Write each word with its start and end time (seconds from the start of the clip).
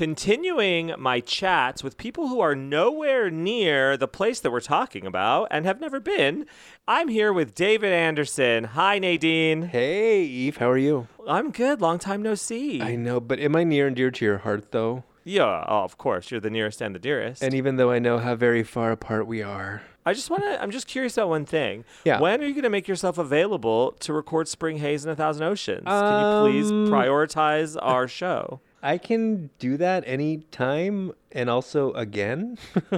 Continuing 0.00 0.94
my 0.96 1.20
chats 1.20 1.84
with 1.84 1.98
people 1.98 2.28
who 2.28 2.40
are 2.40 2.54
nowhere 2.54 3.28
near 3.28 3.98
the 3.98 4.08
place 4.08 4.40
that 4.40 4.50
we're 4.50 4.58
talking 4.58 5.04
about 5.04 5.48
and 5.50 5.66
have 5.66 5.78
never 5.78 6.00
been, 6.00 6.46
I'm 6.88 7.08
here 7.08 7.34
with 7.34 7.54
David 7.54 7.92
Anderson. 7.92 8.64
Hi, 8.64 8.98
Nadine. 8.98 9.60
Hey, 9.60 10.22
Eve, 10.22 10.56
how 10.56 10.70
are 10.70 10.78
you? 10.78 11.06
I'm 11.28 11.50
good. 11.50 11.82
Long 11.82 11.98
time 11.98 12.22
no 12.22 12.34
see. 12.34 12.80
I 12.80 12.96
know, 12.96 13.20
but 13.20 13.40
am 13.40 13.54
I 13.54 13.62
near 13.62 13.88
and 13.88 13.94
dear 13.94 14.10
to 14.10 14.24
your 14.24 14.38
heart, 14.38 14.72
though? 14.72 15.04
Yeah, 15.22 15.66
oh, 15.68 15.84
of 15.84 15.98
course. 15.98 16.30
You're 16.30 16.40
the 16.40 16.48
nearest 16.48 16.80
and 16.80 16.94
the 16.94 16.98
dearest. 16.98 17.42
And 17.42 17.52
even 17.52 17.76
though 17.76 17.90
I 17.90 17.98
know 17.98 18.16
how 18.16 18.34
very 18.36 18.62
far 18.62 18.92
apart 18.92 19.26
we 19.26 19.42
are, 19.42 19.82
I 20.06 20.14
just 20.14 20.30
want 20.30 20.44
to, 20.44 20.62
I'm 20.62 20.70
just 20.70 20.86
curious 20.86 21.18
about 21.18 21.28
one 21.28 21.44
thing. 21.44 21.84
Yeah. 22.06 22.20
When 22.20 22.40
are 22.40 22.46
you 22.46 22.54
going 22.54 22.62
to 22.62 22.70
make 22.70 22.88
yourself 22.88 23.18
available 23.18 23.92
to 24.00 24.14
record 24.14 24.48
Spring 24.48 24.78
Haze 24.78 25.04
and 25.04 25.12
a 25.12 25.14
Thousand 25.14 25.42
Oceans? 25.42 25.84
Can 25.84 26.46
you 26.46 26.50
please 26.50 26.70
Um, 26.70 26.88
prioritize 26.88 27.76
our 27.78 28.08
show? 28.08 28.62
I 28.82 28.96
can 28.98 29.50
do 29.58 29.76
that 29.76 30.04
anytime 30.06 31.12
and 31.32 31.48
also 31.50 31.92
again, 31.92 32.56
For 32.80 32.88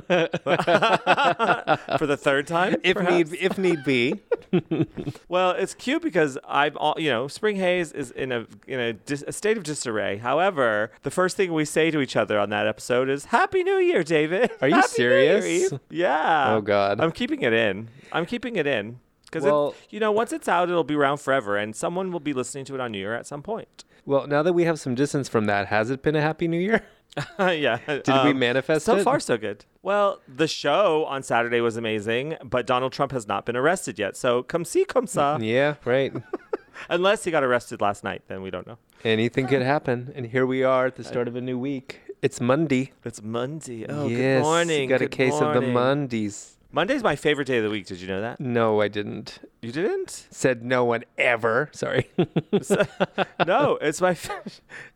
the 2.07 2.17
third 2.19 2.47
time? 2.47 2.77
if 2.83 2.97
perhaps? 2.97 3.31
need 3.31 3.39
if 3.41 3.59
need 3.59 3.85
be. 3.85 4.21
Well, 5.29 5.53
it's 5.53 5.73
cute 5.73 6.03
because 6.03 6.37
I've, 6.47 6.77
all, 6.77 6.95
you 6.99 7.09
know, 7.09 7.27
Spring 7.27 7.57
Haze 7.57 7.91
is 7.93 8.11
in 8.11 8.33
a 8.33 8.47
in 8.67 8.81
a, 8.81 8.93
dis- 8.93 9.25
a 9.27 9.33
state 9.33 9.57
of 9.57 9.63
disarray. 9.65 10.19
However, 10.19 10.91
the 11.05 11.11
first 11.11 11.37
thing 11.39 11.55
we 11.55 11.65
say 11.65 11.91
to 11.91 12.01
each 12.01 12.17
other 12.17 12.39
on 12.39 12.51
that 12.51 12.67
episode 12.67 13.09
is 13.09 13.27
"Happy 13.27 13.63
New 13.65 13.79
Year, 13.79 14.03
David." 14.03 14.51
Are 14.61 14.69
you 14.69 14.75
Happy 14.75 14.89
serious? 14.89 15.45
Eve." 15.73 15.81
Yeah. 15.91 16.55
Oh, 16.55 16.61
God. 16.61 17.01
I'm 17.01 17.13
keeping 17.13 17.41
it 17.43 17.55
in. 17.55 17.89
I'm 18.13 18.27
keeping 18.27 18.57
it 18.57 18.67
in 18.67 18.99
because 19.25 19.45
Well- 19.45 19.75
you 19.89 20.01
know 20.01 20.13
once 20.13 20.35
it's 20.35 20.49
out, 20.49 20.69
it'll 20.69 20.85
be 20.85 20.97
around 20.97 21.17
forever, 21.19 21.57
and 21.57 21.75
someone 21.75 22.13
will 22.13 22.21
be 22.21 22.35
listening 22.35 22.67
to 22.67 22.75
it 22.75 22.81
on 22.81 22.93
New 22.93 22.99
Year 22.99 23.15
at 23.15 23.27
some 23.27 23.43
point. 23.43 23.85
Well, 24.05 24.27
now 24.27 24.43
that 24.43 24.53
we 24.53 24.65
have 24.65 24.81
some 24.81 24.95
distance 24.95 25.29
from 25.29 25.47
that, 25.47 25.69
has 25.69 25.91
it 25.91 26.03
been 26.03 26.17
a 26.17 26.21
happy 26.21 26.49
new 26.49 26.59
year? 26.59 26.85
yeah. 27.39 27.79
Did 27.87 28.07
we 28.07 28.13
um, 28.13 28.39
manifest 28.39 28.87
So 28.87 28.97
it? 28.97 29.05
far, 29.05 29.21
so 29.21 29.37
good. 29.37 29.65
Well, 29.83 30.21
the 30.27 30.49
show 30.49 31.05
on 31.05 31.23
Saturday 31.23 31.61
was 31.61 31.77
amazing, 31.77 32.37
but 32.43 32.67
Donald 32.67 32.93
Trump 32.93 33.13
has 33.13 33.29
not 33.29 33.45
been 33.45 33.57
arrested 33.57 33.99
yet. 33.99 34.17
So 34.17 34.43
come 34.43 34.65
see, 34.65 34.85
come 34.85 35.07
sa. 35.07 35.37
Mm, 35.37 35.47
yeah, 35.47 35.75
right. 35.85 36.13
Unless 36.89 37.25
he 37.25 37.31
got 37.31 37.45
arrested 37.45 37.81
last 37.81 38.03
night, 38.03 38.23
then 38.29 38.41
we 38.41 38.51
don't 38.51 38.67
know. 38.67 38.79
Anything 39.05 39.47
could 39.47 39.63
happen, 39.63 40.11
and 40.15 40.27
here 40.27 40.47
we 40.47 40.63
are 40.63 40.87
at 40.87 40.97
the 40.97 41.05
start 41.05 41.29
of 41.29 41.37
a 41.37 41.41
new 41.41 41.59
week. 41.59 42.01
It's 42.23 42.41
Monday. 42.41 42.93
It's 43.05 43.21
Monday. 43.23 43.85
Oh, 43.89 44.07
yes, 44.07 44.39
good 44.39 44.43
morning. 44.43 44.83
You 44.83 44.89
got 44.89 45.03
a 45.03 45.05
good 45.05 45.11
case 45.11 45.35
of 45.35 45.55
the 45.55 45.61
morning. 45.61 45.73
Mondays. 45.73 46.57
Monday's 46.71 47.03
my 47.03 47.17
favorite 47.17 47.47
day 47.47 47.59
of 47.59 47.65
the 47.65 47.71
week. 47.71 47.87
Did 47.87 48.01
you 48.01 48.09
know 48.09 48.21
that? 48.23 48.41
No, 48.41 48.81
I 48.81 48.89
didn't. 48.89 49.41
You 49.63 49.71
didn't? 49.71 50.27
Said 50.33 50.65
no 50.65 50.85
one 50.85 51.05
ever. 51.17 51.71
Sorry. 51.73 52.11
no, 53.47 53.79
it's 53.81 54.01
my 54.01 54.17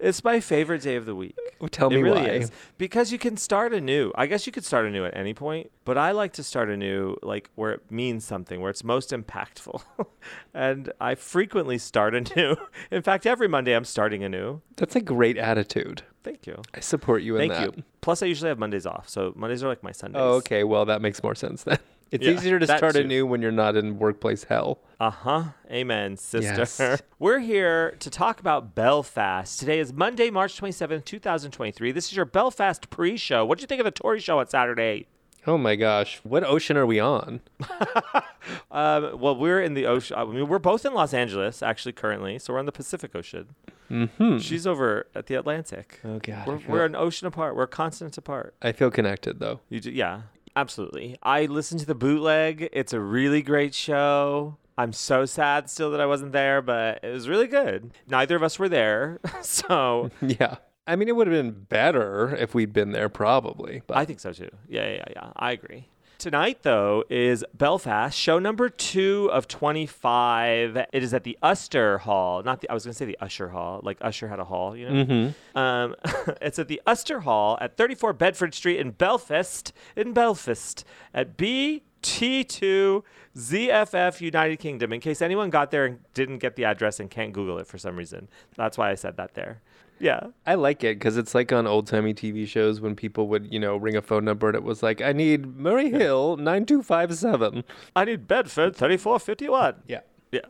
it's 0.00 0.24
my 0.24 0.40
favorite 0.40 0.82
day 0.82 0.96
of 0.96 1.06
the 1.06 1.14
week. 1.14 1.36
Tell 1.70 1.86
it 1.86 1.94
me 1.94 2.02
really 2.02 2.22
why. 2.22 2.30
is 2.30 2.50
because 2.76 3.12
you 3.12 3.18
can 3.18 3.36
start 3.36 3.72
anew. 3.72 4.10
I 4.16 4.26
guess 4.26 4.44
you 4.44 4.52
could 4.52 4.64
start 4.64 4.84
anew 4.86 5.04
at 5.04 5.16
any 5.16 5.34
point, 5.34 5.70
but 5.84 5.96
I 5.96 6.10
like 6.10 6.32
to 6.32 6.42
start 6.42 6.68
anew 6.68 7.16
like 7.22 7.48
where 7.54 7.70
it 7.74 7.92
means 7.92 8.24
something, 8.24 8.60
where 8.60 8.70
it's 8.70 8.82
most 8.82 9.10
impactful. 9.10 9.82
and 10.54 10.92
I 11.00 11.14
frequently 11.14 11.78
start 11.78 12.16
anew. 12.16 12.56
In 12.90 13.02
fact, 13.02 13.24
every 13.24 13.46
Monday 13.46 13.72
I'm 13.72 13.84
starting 13.84 14.24
anew. 14.24 14.62
That's 14.74 14.96
a 14.96 15.00
great 15.00 15.38
attitude. 15.38 16.02
Thank 16.24 16.44
you. 16.44 16.60
I 16.74 16.80
support 16.80 17.22
you 17.22 17.36
in 17.36 17.48
Thank 17.48 17.52
that. 17.52 17.76
you. 17.76 17.84
Plus, 18.00 18.20
I 18.20 18.26
usually 18.26 18.48
have 18.48 18.58
Mondays 18.58 18.84
off, 18.84 19.08
so 19.08 19.32
Mondays 19.36 19.62
are 19.62 19.68
like 19.68 19.84
my 19.84 19.92
Sundays. 19.92 20.20
Oh, 20.20 20.32
okay. 20.38 20.64
Well, 20.64 20.84
that 20.86 21.00
makes 21.00 21.22
more 21.22 21.36
sense 21.36 21.62
then. 21.62 21.78
It's 22.10 22.24
Yeah, 22.24 22.32
easier 22.32 22.58
to 22.60 22.66
start 22.66 22.94
too. 22.94 23.00
anew 23.00 23.26
when 23.26 23.42
you're 23.42 23.50
not 23.50 23.76
in 23.76 23.98
workplace 23.98 24.44
hell. 24.44 24.78
Uh 25.00 25.10
huh. 25.10 25.42
Amen, 25.70 26.16
sister. 26.16 26.54
Yes. 26.86 27.02
We're 27.18 27.40
here 27.40 27.96
to 27.98 28.10
talk 28.10 28.38
about 28.38 28.74
Belfast. 28.74 29.58
Today 29.58 29.80
is 29.80 29.92
Monday, 29.92 30.30
March 30.30 30.60
27th, 30.60 31.04
2023. 31.04 31.90
This 31.92 32.06
is 32.06 32.16
your 32.16 32.24
Belfast 32.24 32.88
pre 32.90 33.16
show. 33.16 33.44
What'd 33.44 33.60
you 33.60 33.66
think 33.66 33.80
of 33.80 33.84
the 33.84 33.90
Tori 33.90 34.20
show 34.20 34.38
on 34.38 34.46
Saturday? 34.48 35.08
Oh 35.48 35.58
my 35.58 35.74
gosh. 35.76 36.20
What 36.22 36.44
ocean 36.44 36.76
are 36.76 36.86
we 36.86 37.00
on? 37.00 37.40
Um, 38.70 39.18
well, 39.20 39.34
we're 39.34 39.60
in 39.60 39.74
the 39.74 39.86
ocean. 39.86 40.16
I 40.16 40.24
mean, 40.24 40.46
we're 40.46 40.60
both 40.60 40.84
in 40.86 40.94
Los 40.94 41.12
Angeles, 41.12 41.62
actually, 41.64 41.92
currently. 41.94 42.38
So 42.38 42.52
we're 42.52 42.60
on 42.60 42.66
the 42.66 42.70
Pacific 42.72 43.16
Ocean. 43.16 43.56
Mm-hmm. 43.90 44.38
She's 44.38 44.68
over 44.68 45.08
at 45.16 45.26
the 45.26 45.34
Atlantic. 45.34 46.00
Oh 46.04 46.20
god. 46.20 46.46
We're, 46.46 46.60
we're 46.68 46.84
an 46.84 46.94
ocean 46.94 47.26
apart. 47.26 47.56
We're 47.56 47.66
continents 47.66 48.16
apart. 48.18 48.54
I 48.62 48.70
feel 48.70 48.90
connected 48.92 49.40
though. 49.40 49.60
You 49.68 49.80
do, 49.80 49.90
yeah, 49.90 50.22
absolutely. 50.56 51.16
I 51.22 51.46
listened 51.46 51.80
to 51.80 51.86
the 51.86 51.94
bootleg. 51.94 52.68
It's 52.72 52.92
a 52.92 53.00
really 53.00 53.42
great 53.42 53.74
show. 53.74 54.56
I'm 54.78 54.92
so 54.92 55.24
sad 55.24 55.70
still 55.70 55.90
that 55.92 56.00
I 56.00 56.06
wasn't 56.06 56.32
there, 56.32 56.60
but 56.60 57.00
it 57.02 57.10
was 57.10 57.28
really 57.28 57.46
good. 57.46 57.92
Neither 58.08 58.36
of 58.36 58.42
us 58.42 58.58
were 58.58 58.68
there, 58.68 59.20
so 59.42 60.10
Yeah. 60.20 60.56
I 60.86 60.94
mean, 60.96 61.08
it 61.08 61.16
would 61.16 61.26
have 61.26 61.34
been 61.34 61.64
better 61.64 62.36
if 62.36 62.54
we'd 62.54 62.72
been 62.72 62.92
there, 62.92 63.08
probably. 63.08 63.82
But 63.86 63.96
I 63.96 64.04
think 64.04 64.20
so 64.20 64.32
too. 64.32 64.50
Yeah, 64.68 64.88
yeah, 64.88 65.04
yeah. 65.10 65.30
I 65.36 65.52
agree. 65.52 65.88
Tonight, 66.18 66.60
though, 66.62 67.04
is 67.10 67.44
Belfast, 67.52 68.18
show 68.18 68.38
number 68.38 68.70
two 68.70 69.28
of 69.32 69.46
25. 69.46 70.76
It 70.76 71.02
is 71.02 71.12
at 71.12 71.24
the 71.24 71.36
Ulster 71.42 71.98
Hall. 71.98 72.42
Not 72.42 72.62
the, 72.62 72.70
I 72.70 72.74
was 72.74 72.84
going 72.84 72.92
to 72.94 72.96
say 72.98 73.04
the 73.04 73.18
Usher 73.20 73.50
Hall, 73.50 73.80
like 73.82 73.98
Usher 74.00 74.26
had 74.28 74.38
a 74.40 74.44
hall, 74.44 74.74
you 74.74 74.88
know? 74.88 75.04
Mhm. 75.04 75.34
Um, 75.54 75.94
it's 76.40 76.58
at 76.58 76.68
the 76.68 76.80
Ulster 76.86 77.20
Hall 77.20 77.58
at 77.60 77.76
34 77.76 78.14
Bedford 78.14 78.54
Street 78.54 78.80
in 78.80 78.92
Belfast, 78.92 79.74
in 79.94 80.14
Belfast, 80.14 80.86
at 81.12 81.36
BT2 81.36 83.02
ZFF 83.36 84.20
United 84.22 84.56
Kingdom. 84.56 84.94
In 84.94 85.00
case 85.00 85.20
anyone 85.20 85.50
got 85.50 85.70
there 85.70 85.84
and 85.84 85.98
didn't 86.14 86.38
get 86.38 86.56
the 86.56 86.64
address 86.64 86.98
and 86.98 87.10
can't 87.10 87.34
Google 87.34 87.58
it 87.58 87.66
for 87.66 87.76
some 87.76 87.94
reason. 87.94 88.28
That's 88.56 88.78
why 88.78 88.90
I 88.90 88.94
said 88.94 89.18
that 89.18 89.34
there. 89.34 89.60
Yeah. 89.98 90.20
I 90.46 90.54
like 90.56 90.84
it 90.84 90.98
because 90.98 91.16
it's 91.16 91.34
like 91.34 91.52
on 91.52 91.66
old 91.66 91.86
timey 91.86 92.12
TV 92.14 92.46
shows 92.46 92.80
when 92.80 92.94
people 92.96 93.28
would, 93.28 93.52
you 93.52 93.58
know, 93.58 93.76
ring 93.76 93.96
a 93.96 94.02
phone 94.02 94.24
number 94.24 94.48
and 94.48 94.56
it 94.56 94.62
was 94.62 94.82
like, 94.82 95.00
I 95.00 95.12
need 95.12 95.56
Murray 95.56 95.90
Hill 95.90 96.36
9257. 96.36 97.64
I 97.94 98.04
need 98.04 98.28
Bedford 98.28 98.76
3451. 98.76 99.74
Yeah. 99.88 100.00
Yeah. 100.32 100.40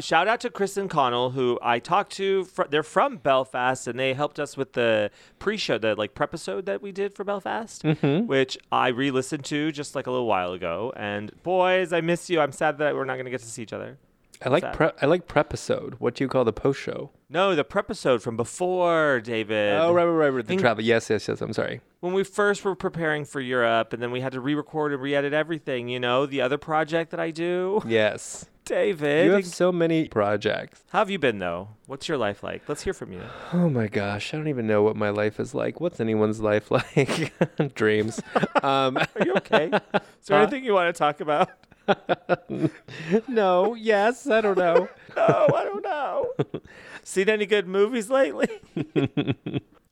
Shout 0.00 0.26
out 0.26 0.40
to 0.40 0.50
Kristen 0.50 0.88
Connell, 0.88 1.30
who 1.30 1.56
I 1.62 1.78
talked 1.78 2.12
to. 2.16 2.44
Fr- 2.46 2.64
they're 2.68 2.82
from 2.82 3.18
Belfast, 3.18 3.86
and 3.86 3.96
they 3.96 4.12
helped 4.12 4.40
us 4.40 4.56
with 4.56 4.72
the 4.72 5.08
pre-show, 5.38 5.78
the 5.78 5.94
like 5.94 6.14
prepisode 6.14 6.66
that 6.66 6.82
we 6.82 6.90
did 6.90 7.14
for 7.14 7.22
Belfast, 7.22 7.84
Mm-hmm. 7.84 8.26
which 8.26 8.58
I 8.72 8.88
re-listened 8.88 9.44
to 9.44 9.70
just 9.70 9.94
like 9.94 10.08
a 10.08 10.10
little 10.10 10.26
while 10.26 10.52
ago. 10.52 10.92
And 10.96 11.30
boys, 11.44 11.92
I 11.92 12.00
miss 12.00 12.28
you. 12.28 12.40
I'm 12.40 12.50
sad 12.50 12.78
that 12.78 12.96
we're 12.96 13.04
not 13.04 13.14
going 13.14 13.26
to 13.26 13.30
get 13.30 13.40
to 13.42 13.46
see 13.46 13.62
each 13.62 13.72
other. 13.72 13.98
I 14.44 14.48
like 14.50 14.72
pre- 14.74 14.90
I 15.00 15.06
like 15.06 15.26
prepisode. 15.26 15.94
What 15.98 16.14
do 16.14 16.24
you 16.24 16.28
call 16.28 16.44
the 16.44 16.52
post 16.52 16.78
show? 16.80 17.10
No, 17.30 17.54
the 17.56 17.64
prepisode 17.64 18.22
from 18.22 18.36
before, 18.36 19.20
David. 19.20 19.72
Oh, 19.74 19.92
right, 19.92 20.04
right, 20.04 20.28
right. 20.28 20.44
The 20.44 20.48
Think- 20.48 20.60
travel. 20.60 20.84
Yes, 20.84 21.08
yes, 21.10 21.26
yes. 21.28 21.40
I'm 21.40 21.52
sorry. 21.52 21.80
When 22.00 22.12
we 22.12 22.22
first 22.24 22.64
were 22.64 22.74
preparing 22.74 23.24
for 23.24 23.40
Europe, 23.40 23.92
and 23.94 24.02
then 24.02 24.10
we 24.10 24.20
had 24.20 24.32
to 24.32 24.40
re-record 24.40 24.92
and 24.92 25.00
re-edit 25.00 25.32
everything. 25.32 25.88
You 25.88 25.98
know, 26.00 26.26
the 26.26 26.42
other 26.42 26.58
project 26.58 27.10
that 27.12 27.20
I 27.20 27.30
do, 27.30 27.82
Yes. 27.86 28.46
David. 28.66 29.26
You 29.26 29.32
have 29.32 29.46
so 29.46 29.70
many 29.72 30.08
projects. 30.08 30.82
How 30.90 31.00
have 31.00 31.10
you 31.10 31.18
been 31.18 31.38
though? 31.38 31.68
What's 31.86 32.08
your 32.08 32.16
life 32.16 32.42
like? 32.42 32.66
Let's 32.66 32.82
hear 32.82 32.94
from 32.94 33.12
you. 33.12 33.20
Oh 33.52 33.68
my 33.68 33.88
gosh, 33.88 34.32
I 34.32 34.38
don't 34.38 34.48
even 34.48 34.66
know 34.66 34.82
what 34.82 34.96
my 34.96 35.10
life 35.10 35.38
is 35.38 35.54
like. 35.54 35.80
What's 35.82 36.00
anyone's 36.00 36.40
life 36.40 36.70
like? 36.70 37.32
Dreams. 37.74 38.22
um, 38.62 38.96
Are 38.96 39.06
you 39.24 39.34
okay? 39.36 39.66
Is 39.66 40.26
there 40.28 40.38
Uh, 40.38 40.42
anything 40.42 40.64
you 40.64 40.72
want 40.72 40.94
to 40.94 40.98
talk 40.98 41.20
about? 41.20 41.50
no, 43.28 43.74
yes, 43.74 44.26
I 44.28 44.40
don't 44.40 44.58
know. 44.58 44.88
No, 45.16 45.46
I 45.54 45.62
don't 45.62 45.84
know. 45.84 46.32
Seen 47.04 47.28
any 47.28 47.46
good 47.46 47.68
movies 47.68 48.10
lately? 48.10 48.48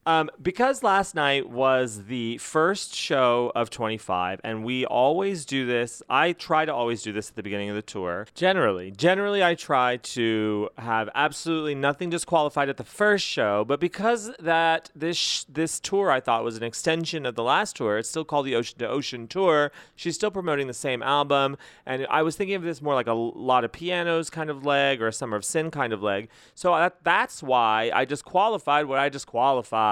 Um, 0.04 0.31
because 0.43 0.82
last 0.82 1.14
night 1.14 1.49
was 1.49 2.06
the 2.06 2.37
first 2.38 2.93
show 2.93 3.52
of 3.54 3.70
25, 3.70 4.40
and 4.43 4.64
we 4.64 4.84
always 4.84 5.44
do 5.44 5.64
this. 5.64 6.02
I 6.08 6.32
try 6.32 6.64
to 6.64 6.75
always 6.75 7.02
do 7.02 7.12
this 7.12 7.28
at 7.28 7.37
the 7.37 7.43
beginning 7.43 7.69
of 7.69 7.76
the 7.76 7.82
tour. 7.82 8.26
Generally, 8.34 8.93
generally, 8.93 9.44
I 9.44 9.54
try 9.54 9.99
to 9.99 10.70
have 10.76 11.08
absolutely 11.14 11.76
nothing 11.76 12.10
disqualified 12.10 12.69
at 12.69 12.78
the 12.78 12.84
first 12.84 13.25
show. 13.25 13.64
But 13.64 13.78
because 13.78 14.32
that 14.40 14.90
this 14.96 15.16
sh- 15.16 15.44
this 15.49 15.78
tour 15.78 16.10
I 16.10 16.19
thought 16.19 16.43
was 16.43 16.56
an 16.56 16.64
extension 16.64 17.25
of 17.25 17.37
the 17.37 17.44
last 17.44 17.76
tour, 17.76 17.96
it's 17.96 18.08
still 18.08 18.25
called 18.25 18.46
the 18.46 18.56
Ocean 18.56 18.78
to 18.81 18.88
Ocean 18.88 19.28
Tour. 19.28 19.70
She's 19.94 20.16
still 20.16 20.32
promoting 20.32 20.66
the 20.66 20.75
same 20.75 21.02
album, 21.02 21.56
and 21.87 22.08
I 22.10 22.22
was 22.22 22.34
thinking 22.34 22.56
of 22.56 22.64
this 22.64 22.82
more 22.82 22.94
like 22.94 23.06
a 23.06 23.12
lot 23.12 23.62
of 23.62 23.70
pianos 23.70 24.31
kind 24.31 24.50
of 24.50 24.66
leg 24.66 25.00
or 25.00 25.06
a 25.06 25.12
Summer 25.12 25.37
of 25.37 25.44
Sin 25.44 25.70
kind 25.70 25.93
of 25.93 26.02
leg. 26.02 26.28
So 26.56 26.75
that, 26.75 27.04
that's 27.04 27.40
why 27.40 27.93
I 27.94 28.04
disqualified 28.04 28.87
what 28.87 28.99
I 28.99 29.08
disqualified. 29.08 29.91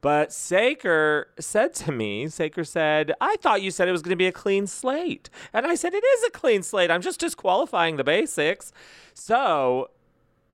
But 0.00 0.32
Saker 0.32 1.28
said 1.38 1.74
to 1.74 1.92
me, 1.92 2.28
Saker 2.28 2.64
said, 2.64 3.12
I 3.20 3.36
thought 3.36 3.62
you 3.62 3.70
said 3.70 3.88
it 3.88 3.92
was 3.92 4.02
going 4.02 4.10
to 4.10 4.16
be 4.16 4.26
a 4.26 4.32
clean 4.32 4.66
slate. 4.66 5.30
And 5.52 5.66
I 5.66 5.74
said, 5.74 5.94
it 5.94 6.04
is 6.04 6.24
a 6.24 6.30
clean 6.30 6.62
slate. 6.62 6.90
I'm 6.90 7.02
just 7.02 7.20
disqualifying 7.20 7.96
the 7.96 8.04
basics. 8.04 8.72
So 9.14 9.90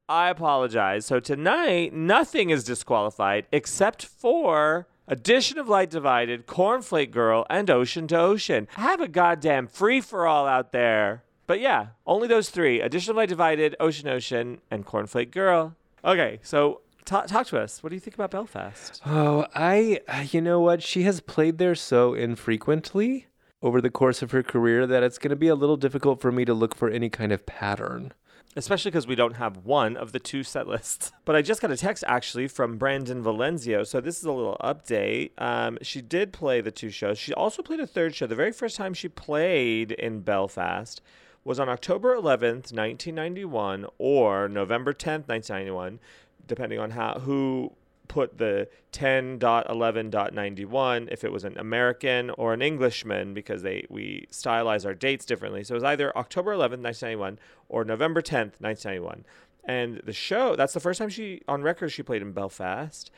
I 0.08 0.28
apologize. 0.28 1.06
So 1.06 1.20
tonight, 1.20 1.92
nothing 1.92 2.50
is 2.50 2.64
disqualified 2.64 3.46
except 3.52 4.04
for 4.04 4.86
Addition 5.06 5.58
of 5.58 5.69
Light 5.69 5.90
Divided, 5.90 6.46
Cornflake 6.46 7.10
Girl, 7.10 7.46
and 7.50 7.70
Ocean 7.70 8.06
to 8.08 8.19
Ocean. 8.19 8.69
Have 8.72 9.00
a 9.00 9.08
goddamn 9.08 9.66
free 9.66 10.00
for 10.00 10.26
all 10.26 10.46
out 10.46 10.72
there. 10.72 11.25
But 11.46 11.60
yeah, 11.60 11.88
only 12.06 12.26
those 12.26 12.48
three 12.48 12.81
Addition 12.81 13.10
of 13.10 13.16
Light 13.16 13.28
Divided, 13.28 13.76
Ocean 13.78 14.08
Ocean, 14.08 14.60
and 14.70 14.86
Cornflake 14.86 15.31
Girl. 15.31 15.75
Okay, 16.04 16.38
so 16.42 16.81
ta- 17.05 17.23
talk 17.23 17.47
to 17.49 17.59
us. 17.61 17.83
What 17.83 17.91
do 17.91 17.97
you 17.97 18.01
think 18.01 18.15
about 18.15 18.31
Belfast? 18.31 19.01
Oh, 19.06 19.47
I, 19.55 20.01
you 20.31 20.41
know 20.41 20.61
what? 20.61 20.83
She 20.83 21.03
has 21.03 21.21
played 21.21 21.59
there 21.59 21.75
so 21.75 22.15
infrequently 22.15 23.27
over 23.62 23.81
the 23.81 23.91
course 23.91 24.23
of 24.23 24.31
her 24.33 24.43
career 24.43 24.87
that 24.87 25.03
it's 25.03 25.19
going 25.19 25.31
to 25.31 25.37
be 25.37 25.49
a 25.49 25.55
little 25.55 25.77
difficult 25.77 26.21
for 26.21 26.31
me 26.31 26.45
to 26.45 26.53
look 26.55 26.75
for 26.75 26.89
any 26.91 27.09
kind 27.09 27.33
of 27.33 27.47
pattern. 27.47 28.12
especially 28.56 28.91
because 28.91 29.06
we 29.06 29.15
don't 29.15 29.35
have 29.37 29.56
one 29.65 29.97
of 29.97 30.12
the 30.12 30.19
two 30.21 30.43
set 30.43 30.69
lists. 30.69 31.12
But 31.25 31.35
I 31.35 31.41
just 31.43 31.62
got 31.62 31.71
a 31.71 31.77
text 31.77 32.05
actually 32.06 32.47
from 32.49 32.77
Brandon 32.77 33.23
Valenzio. 33.23 33.87
So 33.87 34.01
this 34.03 34.19
is 34.19 34.25
a 34.25 34.33
little 34.33 34.59
update. 34.62 35.31
Um, 35.39 35.79
she 35.81 36.03
did 36.03 36.33
play 36.33 36.61
the 36.61 36.71
two 36.71 36.91
shows. 36.91 37.19
She 37.19 37.33
also 37.33 37.62
played 37.62 37.81
a 37.81 37.87
third 37.87 38.15
show. 38.15 38.27
The 38.27 38.35
very 38.35 38.53
first 38.53 38.77
time 38.77 38.93
she 38.95 39.09
played 39.09 39.91
in 39.93 40.21
Belfast 40.21 41.01
was 41.43 41.59
on 41.59 41.69
October 41.69 42.15
11th, 42.15 42.73
1991, 42.73 43.87
or 43.99 44.49
November 44.49 44.93
10th, 44.93 45.29
1991, 45.29 45.99
depending 46.46 46.79
on 46.79 46.91
how 46.91 47.20
who 47.20 47.73
put 48.08 48.38
the 48.38 48.69
10.11.91 48.93 51.08
if 51.11 51.25
it 51.25 51.32
was 51.32 51.44
an 51.44 51.58
American 51.58 52.31
or 52.31 52.52
an 52.52 52.62
Englishman 52.62 53.35
because 53.35 53.62
they 53.62 53.85
we 53.88 54.29
stylize 54.31 54.87
our 54.87 54.94
dates 54.94 55.25
differently. 55.25 55.64
So 55.64 55.75
it 55.75 55.76
was 55.76 55.85
either 55.85 56.17
October 56.17 56.52
11th, 56.52 56.82
1991 56.82 57.38
or 57.69 57.85
November 57.85 58.23
10th, 58.23 58.61
1991. 58.61 59.25
And 59.64 60.00
the 60.05 60.12
show, 60.12 60.55
that's 60.56 60.75
the 60.75 60.81
first 60.81 60.99
time 60.99 61.08
she 61.08 61.41
on 61.49 61.62
record 61.62 61.91
she 61.91 62.02
played 62.02 62.20
in 62.23 62.32
Belfast. 62.32 63.11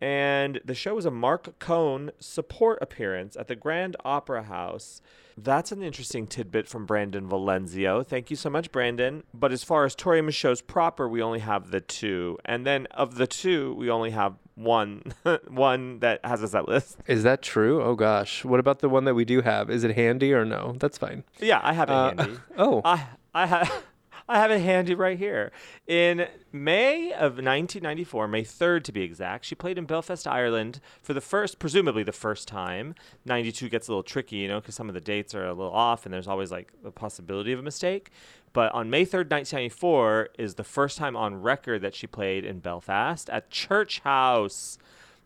And 0.00 0.60
the 0.64 0.74
show 0.74 0.94
was 0.94 1.04
a 1.04 1.10
Marc 1.10 1.58
Cohn 1.58 2.10
support 2.18 2.78
appearance 2.80 3.36
at 3.36 3.48
the 3.48 3.56
Grand 3.56 3.96
Opera 4.04 4.44
House. 4.44 5.02
That's 5.36 5.72
an 5.72 5.82
interesting 5.82 6.26
tidbit 6.26 6.68
from 6.68 6.86
Brandon 6.86 7.28
Valenzio. 7.28 8.04
Thank 8.06 8.30
you 8.30 8.36
so 8.36 8.50
much, 8.50 8.72
Brandon. 8.72 9.24
But 9.32 9.52
as 9.52 9.64
far 9.64 9.84
as 9.84 9.94
Tori 9.94 10.30
shows 10.32 10.60
proper, 10.60 11.08
we 11.08 11.22
only 11.22 11.38
have 11.40 11.70
the 11.70 11.80
two. 11.80 12.38
And 12.44 12.66
then 12.66 12.86
of 12.90 13.14
the 13.16 13.26
two, 13.26 13.74
we 13.74 13.90
only 13.90 14.10
have 14.10 14.34
one 14.54 15.02
one 15.48 16.00
that 16.00 16.20
has 16.24 16.42
a 16.42 16.48
set 16.48 16.68
list. 16.68 16.98
Is 17.06 17.22
that 17.22 17.40
true? 17.42 17.82
Oh 17.82 17.94
gosh. 17.94 18.44
What 18.44 18.60
about 18.60 18.80
the 18.80 18.88
one 18.90 19.04
that 19.04 19.14
we 19.14 19.24
do 19.24 19.40
have? 19.40 19.70
Is 19.70 19.84
it 19.84 19.94
handy 19.96 20.34
or 20.34 20.44
no? 20.44 20.74
That's 20.78 20.98
fine. 20.98 21.24
Yeah, 21.38 21.60
I 21.62 21.72
have 21.72 21.88
it 21.88 21.92
Uh, 21.92 22.14
handy. 22.16 22.38
Oh. 22.58 22.82
I 22.84 23.06
I 23.34 23.46
have 23.46 23.72
I 24.30 24.38
have 24.38 24.52
it 24.52 24.60
handy 24.60 24.94
right 24.94 25.18
here. 25.18 25.50
In 25.88 26.28
May 26.52 27.10
of 27.10 27.32
1994, 27.32 28.28
May 28.28 28.44
3rd 28.44 28.84
to 28.84 28.92
be 28.92 29.02
exact, 29.02 29.44
she 29.44 29.56
played 29.56 29.76
in 29.76 29.86
Belfast, 29.86 30.24
Ireland 30.24 30.80
for 31.02 31.14
the 31.14 31.20
first, 31.20 31.58
presumably 31.58 32.04
the 32.04 32.12
first 32.12 32.46
time. 32.46 32.94
92 33.24 33.68
gets 33.68 33.88
a 33.88 33.90
little 33.90 34.04
tricky, 34.04 34.36
you 34.36 34.46
know, 34.46 34.60
because 34.60 34.76
some 34.76 34.86
of 34.88 34.94
the 34.94 35.00
dates 35.00 35.34
are 35.34 35.46
a 35.46 35.52
little 35.52 35.72
off 35.72 36.06
and 36.06 36.14
there's 36.14 36.28
always 36.28 36.52
like 36.52 36.70
the 36.84 36.92
possibility 36.92 37.50
of 37.50 37.58
a 37.58 37.62
mistake. 37.62 38.12
But 38.52 38.72
on 38.72 38.88
May 38.88 39.04
3rd, 39.04 39.32
1994 39.32 40.28
is 40.38 40.54
the 40.54 40.62
first 40.62 40.96
time 40.96 41.16
on 41.16 41.42
record 41.42 41.82
that 41.82 41.96
she 41.96 42.06
played 42.06 42.44
in 42.44 42.60
Belfast 42.60 43.28
at 43.30 43.50
Church 43.50 43.98
House. 44.00 44.78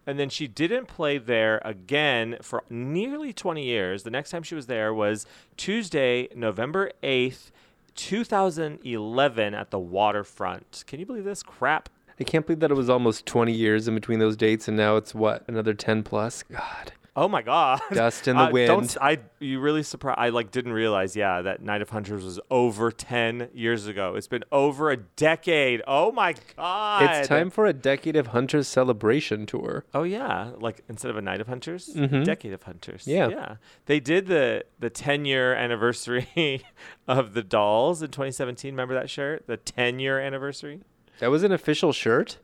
And 0.07 0.19
then 0.19 0.31
she 0.31 0.47
didn't 0.47 0.87
play 0.87 1.19
there 1.19 1.61
again 1.63 2.39
for 2.41 2.65
nearly 2.71 3.35
20 3.35 3.63
years. 3.65 4.03
The 4.03 4.11
next 4.11 4.31
time 4.31 4.43
she 4.43 4.55
was 4.55 4.67
there 4.67 4.95
was 4.95 5.27
Tuesday, 5.59 6.29
November 6.35 6.91
8th, 7.03 7.51
2011 7.95 9.55
at 9.55 9.71
the 9.71 9.79
waterfront. 9.79 10.85
Can 10.87 11.01
you 11.01 11.07
believe 11.07 11.25
this 11.25 11.43
crap? 11.43 11.89
I 12.19 12.25
can't 12.25 12.47
believe 12.47 12.61
that 12.61 12.71
it 12.71 12.75
was 12.75 12.89
almost 12.89 13.27
20 13.27 13.53
years 13.53 13.89
in 13.89 13.95
between 13.95 14.21
those 14.21 14.37
dates 14.37 14.69
and 14.69 14.77
now 14.77 14.97
it's 14.97 15.15
what? 15.15 15.45
Another 15.49 15.75
10 15.75 16.03
plus? 16.03 16.43
God. 16.45 16.93
Oh 17.17 17.29
my 17.29 17.43
god. 17.43 17.81
Dust 17.93 18.27
in 18.27 18.37
the 18.37 18.43
Uh, 18.43 18.51
don't 18.67 18.79
wind. 18.81 18.97
I 19.01 19.19
you 19.39 19.61
really 19.61 19.85
surprised 19.85 20.19
I 20.19 20.31
like 20.31 20.51
didn't 20.51 20.73
realize 20.73 21.15
yeah 21.15 21.43
that 21.43 21.63
Night 21.63 21.81
of 21.81 21.91
Hunters 21.91 22.25
was 22.25 22.41
over 22.51 22.91
10 22.91 23.51
years 23.55 23.87
ago. 23.87 24.15
It's 24.17 24.27
been 24.27 24.43
over 24.51 24.91
a 24.91 24.97
decade. 24.97 25.81
Oh 25.87 26.11
my 26.11 26.35
god. 26.57 27.03
It's 27.21 27.29
time 27.29 27.51
for 27.51 27.67
a 27.67 27.73
Decade 27.73 28.17
of 28.17 28.29
Hunters 28.29 28.67
celebration 28.67 29.47
tour. 29.47 29.85
Oh 29.95 30.03
yeah, 30.03 30.51
like 30.59 30.83
instead 30.89 31.11
of 31.11 31.17
a 31.17 31.23
night 31.23 31.41
of 31.41 31.47
hunters, 31.47 31.91
Mhm. 31.95 32.25
decade 32.25 32.53
of 32.53 32.65
hunters. 32.65 33.07
Yeah. 33.07 33.29
yeah. 33.29 33.57
They 33.87 34.01
did 34.01 34.27
the 34.27 34.65
the 34.81 34.91
10 34.91 35.25
year 35.25 35.55
anniversary 35.55 36.65
of 37.07 37.35
the 37.35 37.43
dolls 37.45 38.03
in 38.03 38.11
2017. 38.11 38.73
Remember 38.75 38.95
that 38.95 39.09
shirt? 39.09 39.47
The 39.47 39.57
10 39.57 40.01
year 40.01 40.19
anniversary. 40.19 40.81
That 41.21 41.31
was 41.31 41.45
an 41.45 41.53
official 41.53 41.93
shirt? 41.93 42.39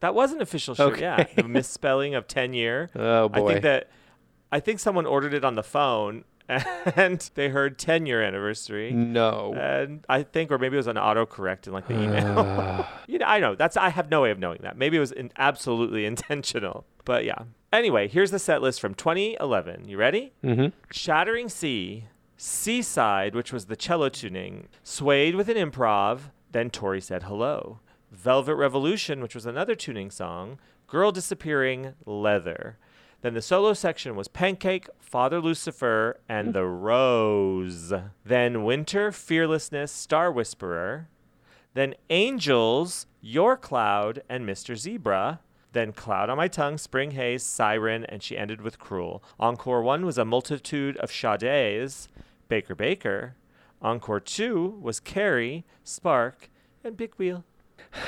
That 0.00 0.14
was 0.14 0.32
an 0.32 0.40
official 0.40 0.74
shirt. 0.74 1.00
Yeah, 1.00 1.24
the 1.34 1.42
misspelling 1.44 2.14
of 2.14 2.26
10 2.28 2.52
year. 2.52 2.90
Oh 2.96 3.28
boy. 3.28 3.44
I 3.48 3.52
think 3.52 3.62
that 3.62 3.90
I 4.52 4.60
think 4.60 4.78
someone 4.80 5.06
ordered 5.06 5.34
it 5.34 5.44
on 5.44 5.54
the 5.56 5.62
phone 5.62 6.24
and 6.48 7.28
they 7.34 7.48
heard 7.50 7.78
10 7.78 8.06
year 8.06 8.22
anniversary. 8.22 8.90
no. 8.92 9.52
And 9.54 10.04
I 10.08 10.22
think, 10.22 10.50
or 10.50 10.56
maybe 10.58 10.76
it 10.76 10.78
was 10.78 10.86
an 10.86 10.96
autocorrect 10.96 11.66
in 11.66 11.72
like 11.74 11.86
the 11.88 12.00
email. 12.02 12.38
Uh, 12.38 12.86
You 13.06 13.18
know, 13.18 13.26
I 13.26 13.38
know 13.40 13.54
that's 13.54 13.76
I 13.76 13.88
have 13.90 14.10
no 14.10 14.22
way 14.22 14.30
of 14.30 14.38
knowing 14.38 14.60
that. 14.62 14.76
Maybe 14.78 14.96
it 14.96 15.00
was 15.00 15.12
in, 15.12 15.30
absolutely 15.36 16.04
intentional, 16.06 16.86
but 17.04 17.24
yeah. 17.24 17.42
Anyway, 17.72 18.08
here's 18.08 18.30
the 18.30 18.38
set 18.38 18.62
list 18.62 18.80
from 18.80 18.94
2011. 18.94 19.88
You 19.88 19.98
ready? 19.98 20.32
mhm. 20.42 20.72
Shattering 20.90 21.48
Sea, 21.50 22.04
Seaside, 22.38 23.34
which 23.34 23.52
was 23.52 23.66
the 23.66 23.76
cello 23.76 24.08
tuning, 24.08 24.68
Suede 24.82 25.34
with 25.34 25.48
an 25.50 25.56
improv. 25.56 26.30
Then 26.52 26.70
Tori 26.70 27.00
said 27.00 27.24
hello. 27.24 27.80
Velvet 28.10 28.54
Revolution, 28.54 29.20
which 29.20 29.34
was 29.34 29.46
another 29.46 29.74
tuning 29.74 30.10
song. 30.10 30.58
Girl 30.86 31.12
Disappearing, 31.12 31.94
Leather. 32.06 32.78
Then 33.20 33.34
the 33.34 33.42
solo 33.42 33.72
section 33.72 34.14
was 34.14 34.28
Pancake, 34.28 34.88
Father 35.00 35.40
Lucifer, 35.40 36.20
and 36.28 36.48
mm. 36.48 36.52
The 36.52 36.64
Rose. 36.64 37.92
Then 38.24 38.64
Winter, 38.64 39.10
Fearlessness, 39.10 39.90
Star 39.90 40.30
Whisperer. 40.30 41.08
Then 41.74 41.94
Angels, 42.10 43.06
Your 43.20 43.56
Cloud, 43.56 44.22
and 44.28 44.48
Mr. 44.48 44.76
Zebra. 44.76 45.40
Then 45.72 45.92
Cloud 45.92 46.30
on 46.30 46.36
My 46.38 46.48
Tongue, 46.48 46.78
Spring 46.78 47.10
Haze, 47.10 47.42
Siren, 47.42 48.04
and 48.04 48.22
she 48.22 48.38
ended 48.38 48.62
with 48.62 48.78
Cruel. 48.78 49.22
Encore 49.38 49.82
1 49.82 50.06
was 50.06 50.16
a 50.16 50.24
multitude 50.24 50.96
of 50.96 51.10
Shades, 51.10 52.08
Baker 52.48 52.74
Baker. 52.74 53.34
Encore 53.82 54.20
2 54.20 54.78
was 54.80 55.00
Carry, 55.00 55.64
Spark, 55.84 56.48
and 56.82 56.96
Big 56.96 57.14
Wheel. 57.16 57.44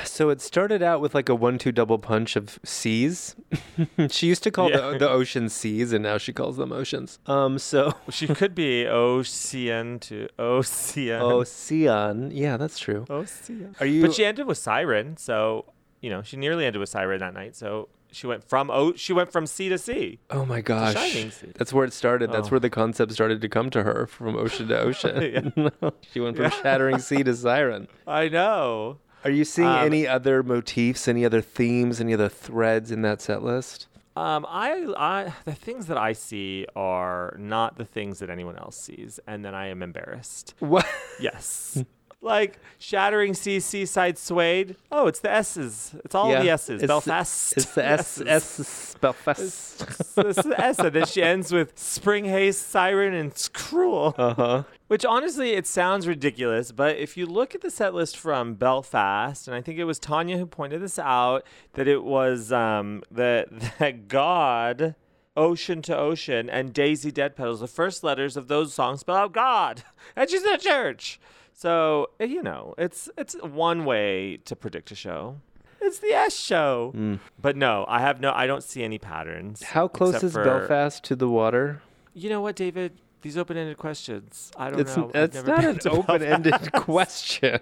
So 0.03 0.29
it 0.29 0.41
started 0.41 0.81
out 0.83 1.01
with 1.01 1.13
like 1.15 1.27
a 1.29 1.35
one-two 1.35 1.71
double 1.71 1.97
punch 1.97 2.35
of 2.35 2.59
seas. 2.63 3.35
she 4.09 4.27
used 4.27 4.43
to 4.43 4.51
call 4.51 4.69
Yeah. 4.69 4.91
the, 4.91 4.97
the 4.99 5.09
ocean 5.09 5.49
seas, 5.49 5.91
and 5.91 6.03
now 6.03 6.17
she 6.17 6.31
calls 6.33 6.57
them 6.57 6.71
oceans. 6.71 7.19
Um, 7.25 7.57
so 7.59 7.93
She 8.09 8.27
could 8.27 8.53
be 8.55 8.85
Ocean 8.87 9.99
to 9.99 10.27
Ocean. 10.39 11.21
ocean. 11.21 12.31
Yeah, 12.31 12.57
that's 12.57 12.79
true. 12.79 13.05
Ocean. 13.09 13.75
Are 13.79 13.85
you? 13.85 14.01
But 14.03 14.13
she 14.13 14.25
ended 14.25 14.47
with 14.47 14.57
Siren, 14.57 15.17
so 15.17 15.65
you 16.01 16.09
know 16.09 16.21
she 16.21 16.37
nearly 16.37 16.65
ended 16.65 16.79
with 16.79 16.89
Siren 16.89 17.19
that 17.19 17.33
night. 17.33 17.55
So 17.55 17.89
she 18.11 18.27
went 18.27 18.43
from 18.43 18.69
o- 18.69 18.93
she 18.95 19.13
went 19.13 19.31
from 19.31 19.47
sea 19.47 19.69
to 19.69 19.77
sea. 19.77 20.19
oh 20.29 20.45
my 20.45 20.61
gosh, 20.61 20.93
shining 20.93 21.31
sea. 21.31 21.51
that's 21.55 21.73
where 21.73 21.85
it 21.85 21.93
started. 21.93 22.31
That's 22.31 22.47
Oh. 22.47 22.51
where 22.51 22.59
the 22.59 22.69
concept 22.69 23.11
started 23.13 23.41
to 23.41 23.49
come 23.49 23.69
to 23.71 23.83
her 23.83 24.05
from 24.07 24.35
ocean 24.35 24.67
to 24.69 24.79
ocean. 24.87 25.71
she 26.11 26.19
went 26.19 26.37
from 26.37 26.51
shattering 26.51 26.99
sea 26.99 27.23
to 27.23 27.35
siren. 27.35 27.87
I 28.05 28.29
know. 28.29 28.99
Are 29.23 29.29
you 29.31 29.45
seeing 29.45 29.67
Um, 29.67 29.85
any 29.85 30.07
other 30.07 30.41
motifs, 30.43 31.07
any 31.07 31.25
other 31.25 31.41
themes, 31.41 32.01
any 32.01 32.13
other 32.13 32.29
threads 32.29 32.91
in 32.91 33.01
that 33.03 33.21
set 33.21 33.43
list? 33.43 33.87
Um, 34.15 34.45
I, 34.49 34.85
I, 34.97 35.33
the 35.45 35.53
things 35.53 35.85
that 35.87 35.97
I 35.97 36.11
see 36.13 36.65
are 36.75 37.35
not 37.39 37.77
the 37.77 37.85
things 37.85 38.19
that 38.19 38.29
anyone 38.29 38.57
else 38.57 38.75
sees, 38.77 39.19
and 39.25 39.45
then 39.45 39.55
I 39.55 39.67
am 39.67 39.81
embarrassed. 39.81 40.53
What? 40.59 40.85
Yes. 41.19 41.83
like 42.21 42.59
shattering 42.79 43.33
sea, 43.33 43.59
seaside 43.59 44.17
suede. 44.17 44.75
Oh, 44.91 45.07
it's 45.07 45.19
the 45.19 45.31
S's. 45.31 45.95
It's 46.05 46.15
all 46.15 46.29
the 46.29 46.49
S's. 46.49 46.83
It's- 46.83 46.87
Belfast. 46.87 47.53
It's 47.57 47.73
the 47.73 47.85
S 47.85 48.21
S's. 48.21 48.27
S 48.61 48.95
Belfast. 49.01 49.81
It's 50.17 50.43
the 50.43 50.55
S, 50.57 50.79
and 50.79 50.93
then 50.93 51.05
she 51.05 51.23
ends 51.23 51.51
with 51.51 51.77
spring 51.77 52.25
haze, 52.25 52.57
siren, 52.57 53.13
and 53.13 53.31
it's 53.31 53.47
cruel. 53.49 54.13
Uh 54.17 54.33
huh. 54.33 54.63
Which 54.87 55.05
honestly, 55.05 55.53
it 55.53 55.65
sounds 55.65 56.07
ridiculous, 56.07 56.71
but 56.71 56.97
if 56.97 57.15
you 57.15 57.25
look 57.25 57.55
at 57.55 57.61
the 57.61 57.71
set 57.71 57.93
list 57.93 58.17
from 58.17 58.55
Belfast, 58.55 59.47
and 59.47 59.55
I 59.55 59.61
think 59.61 59.79
it 59.79 59.85
was 59.85 59.99
Tanya 59.99 60.37
who 60.37 60.45
pointed 60.45 60.81
this 60.81 60.99
out, 60.99 61.45
that 61.73 61.87
it 61.87 62.03
was 62.03 62.51
um, 62.51 63.01
that 63.09 63.47
that 63.79 64.07
God, 64.07 64.95
Ocean 65.35 65.81
to 65.83 65.97
Ocean, 65.97 66.49
and 66.49 66.73
Daisy 66.73 67.09
Dead 67.11 67.35
Petals, 67.35 67.61
the 67.61 67.67
first 67.67 68.03
letters 68.03 68.35
of 68.37 68.47
those 68.49 68.73
songs 68.73 68.99
spell 68.99 69.15
out 69.15 69.31
God, 69.31 69.83
and 70.15 70.29
she's 70.29 70.43
in 70.43 70.53
a 70.53 70.57
church. 70.57 71.19
So 71.61 72.09
eh, 72.19 72.25
you 72.25 72.41
know, 72.41 72.73
it's 72.79 73.07
it's 73.19 73.35
one 73.43 73.85
way 73.85 74.37
to 74.45 74.55
predict 74.55 74.89
a 74.89 74.95
show. 74.95 75.37
It's 75.79 75.99
the 75.99 76.07
S 76.11 76.35
show. 76.35 77.19
But 77.39 77.55
no, 77.55 77.85
I 77.87 77.99
have 78.01 78.19
no. 78.19 78.31
I 78.33 78.47
don't 78.47 78.63
see 78.63 78.81
any 78.83 78.97
patterns. 78.97 79.61
How 79.61 79.87
close 79.87 80.23
is 80.23 80.33
for- 80.33 80.43
Belfast 80.43 81.03
to 81.03 81.15
the 81.15 81.29
water? 81.29 81.83
You 82.15 82.29
know 82.29 82.41
what, 82.41 82.55
David? 82.55 82.93
these 83.21 83.37
open-ended 83.37 83.77
questions. 83.77 84.51
I 84.57 84.71
don't 84.71 84.79
It's, 84.79 84.97
know. 84.97 85.11
That's 85.13 85.43
not 85.43 85.63
an 85.63 85.79
open-ended 85.85 86.71
question. 86.71 87.59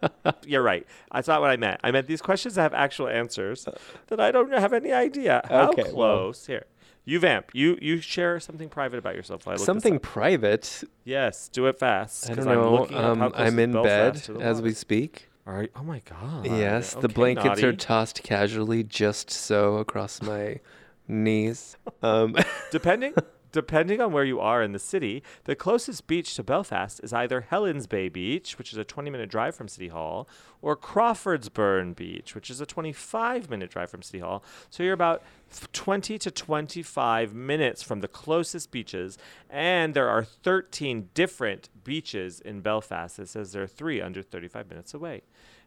You're 0.44 0.64
right. 0.64 0.84
That's 1.14 1.28
not 1.28 1.40
what 1.40 1.50
I 1.50 1.56
meant. 1.56 1.78
I 1.84 1.92
meant 1.92 2.08
these 2.08 2.20
questions 2.20 2.56
have 2.56 2.74
actual 2.74 3.06
answers 3.06 3.68
that 4.08 4.18
I 4.18 4.32
don't 4.32 4.50
have 4.50 4.72
any 4.72 4.90
idea. 4.92 5.42
How 5.48 5.68
Okay, 5.70 5.82
well- 5.84 5.92
close? 5.92 6.46
Here. 6.46 6.64
You 7.08 7.18
vamp. 7.20 7.50
You 7.54 7.78
you 7.80 8.00
share 8.00 8.38
something 8.40 8.68
private 8.68 8.98
about 8.98 9.14
yourself. 9.14 9.46
while 9.46 9.54
I 9.54 9.56
look 9.56 9.64
Something 9.64 9.98
private. 10.00 10.82
Yes, 11.04 11.48
do 11.48 11.66
it 11.66 11.78
fast. 11.78 12.28
I 12.30 12.34
don't 12.34 12.48
I'm 12.48 12.54
know. 12.54 12.84
how 12.90 13.12
Um, 13.12 13.32
I'm 13.34 13.58
in 13.60 13.72
bed 13.72 14.16
as 14.16 14.28
water. 14.28 14.60
we 14.62 14.72
speak. 14.74 15.28
Are 15.46 15.62
you- 15.62 15.68
oh 15.76 15.84
my 15.84 16.00
god. 16.00 16.44
Yes, 16.46 16.92
the 16.94 16.98
Okay, 17.06 17.14
blankets 17.14 17.62
are 17.62 17.72
tossed 17.72 18.22
casually, 18.24 18.82
just 18.82 19.30
so 19.30 19.76
across 19.76 20.20
my 20.20 20.58
knees. 21.08 21.76
Um, 22.02 22.34
depending 22.72 23.14
depending 23.52 24.02
on 24.02 24.12
where 24.12 24.24
you 24.24 24.38
are 24.38 24.62
in 24.62 24.72
the 24.72 24.78
city, 24.78 25.22
the 25.44 25.54
closest 25.56 26.06
beach 26.08 26.34
to 26.34 26.42
Belfast 26.42 27.00
is 27.02 27.12
either 27.14 27.42
Helens 27.42 27.86
Bay 27.86 28.10
Beach, 28.10 28.58
which 28.58 28.70
is 28.70 28.76
a 28.78 28.84
20-minute 28.84 29.30
drive 29.30 29.54
from 29.54 29.66
City 29.66 29.88
Hall, 29.88 30.28
or 30.60 30.76
Crawfordsburn 30.76 31.94
Beach, 31.96 32.34
which 32.34 32.50
is 32.50 32.60
a 32.60 32.66
25-minute 32.66 33.70
drive 33.70 33.88
from 33.88 34.02
City 34.02 34.18
Hall. 34.18 34.44
So 34.68 34.82
you're 34.82 34.92
about 34.92 35.22
20 35.72 36.18
to 36.18 36.30
25 36.30 37.34
minutes 37.34 37.82
from 37.82 38.00
the 38.00 38.08
closest 38.08 38.70
beaches, 38.70 39.16
and 39.48 39.94
there 39.94 40.08
are 40.08 40.24
13 40.24 41.08
different 41.14 41.68
beaches 41.84 42.40
in 42.40 42.60
Belfast. 42.60 43.18
It 43.18 43.28
says 43.28 43.52
there 43.52 43.62
are 43.62 43.66
3 43.66 44.00
under 44.00 44.22
35 44.22 44.68
minutes 44.68 44.92
away. 44.94 45.22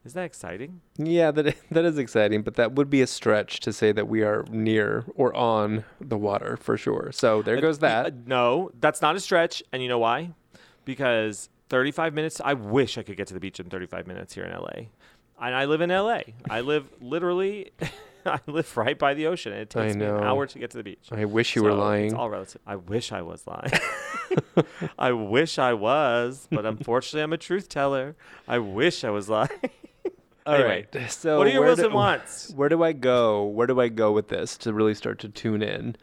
Isn't 0.05 0.15
that 0.19 0.25
exciting? 0.25 0.81
yeah, 0.97 1.31
that 1.31 1.55
that 1.71 1.85
is 1.85 1.97
exciting, 1.97 2.41
but 2.43 2.55
that 2.55 2.73
would 2.73 2.89
be 2.89 3.01
a 3.01 3.07
stretch 3.07 3.59
to 3.61 3.73
say 3.73 3.91
that 3.91 4.07
we 4.07 4.21
are 4.23 4.45
near 4.49 5.05
or 5.15 5.35
on 5.35 5.83
the 5.99 6.17
water 6.17 6.55
for 6.57 6.77
sure. 6.77 7.11
So 7.11 7.41
there 7.41 7.59
goes 7.59 7.77
Uh, 7.79 7.81
that. 8.03 8.27
no, 8.27 8.71
that's 8.79 9.01
not 9.01 9.15
a 9.15 9.19
stretch. 9.19 9.61
And 9.73 9.81
you 9.83 9.89
know 9.89 9.99
why? 9.99 10.31
Because 10.85 11.49
35 11.69 12.13
minutes, 12.13 12.41
I 12.43 12.53
wish 12.53 12.97
I 12.97 13.03
could 13.03 13.17
get 13.17 13.27
to 13.27 13.33
the 13.33 13.39
beach 13.39 13.59
in 13.59 13.69
35 13.69 14.07
minutes 14.07 14.33
here 14.33 14.43
in 14.45 14.51
LA. 14.51 14.87
And 15.41 15.55
I 15.55 15.65
live 15.65 15.81
in 15.81 15.89
LA. 15.89 16.21
I 16.49 16.61
live 16.61 16.85
literally, 17.01 17.71
I 18.25 18.39
live 18.47 18.75
right 18.77 18.97
by 18.97 19.13
the 19.13 19.27
ocean. 19.27 19.53
And 19.53 19.61
it 19.61 19.69
takes 19.69 19.95
me 19.95 20.05
an 20.05 20.23
hour 20.23 20.45
to 20.45 20.59
get 20.59 20.71
to 20.71 20.77
the 20.77 20.83
beach. 20.83 21.09
I 21.11 21.25
wish 21.25 21.55
you 21.55 21.63
were 21.63 21.73
lying. 21.73 22.07
It's 22.07 22.13
all 22.13 22.29
relative. 22.29 22.61
I 22.65 22.75
wish 22.75 23.11
I 23.11 23.21
was 23.21 23.45
lying. 23.47 23.71
I 24.99 25.11
wish 25.11 25.59
I 25.59 25.73
was, 25.73 26.47
but 26.51 26.65
unfortunately, 26.65 27.21
I'm 27.21 27.33
a 27.33 27.37
truth 27.37 27.69
teller. 27.69 28.15
I 28.47 28.59
wish 28.59 29.03
I 29.03 29.09
was 29.09 29.29
lying. 29.29 29.49
All 30.45 30.55
anyway, 30.55 30.87
right. 30.93 31.11
So 31.11 31.37
what 31.37 31.47
are 31.47 31.49
your 31.49 31.61
where 31.61 31.69
wills 31.69 31.79
and 31.79 31.93
wants? 31.93 32.51
Where 32.55 32.69
do 32.69 32.83
I 32.83 32.91
go? 32.91 33.45
Where 33.45 33.67
do 33.67 33.79
I 33.79 33.87
go 33.87 34.11
with 34.11 34.29
this 34.29 34.57
to 34.59 34.73
really 34.73 34.95
start 34.95 35.19
to 35.19 35.29
tune 35.29 35.61
in 35.61 35.95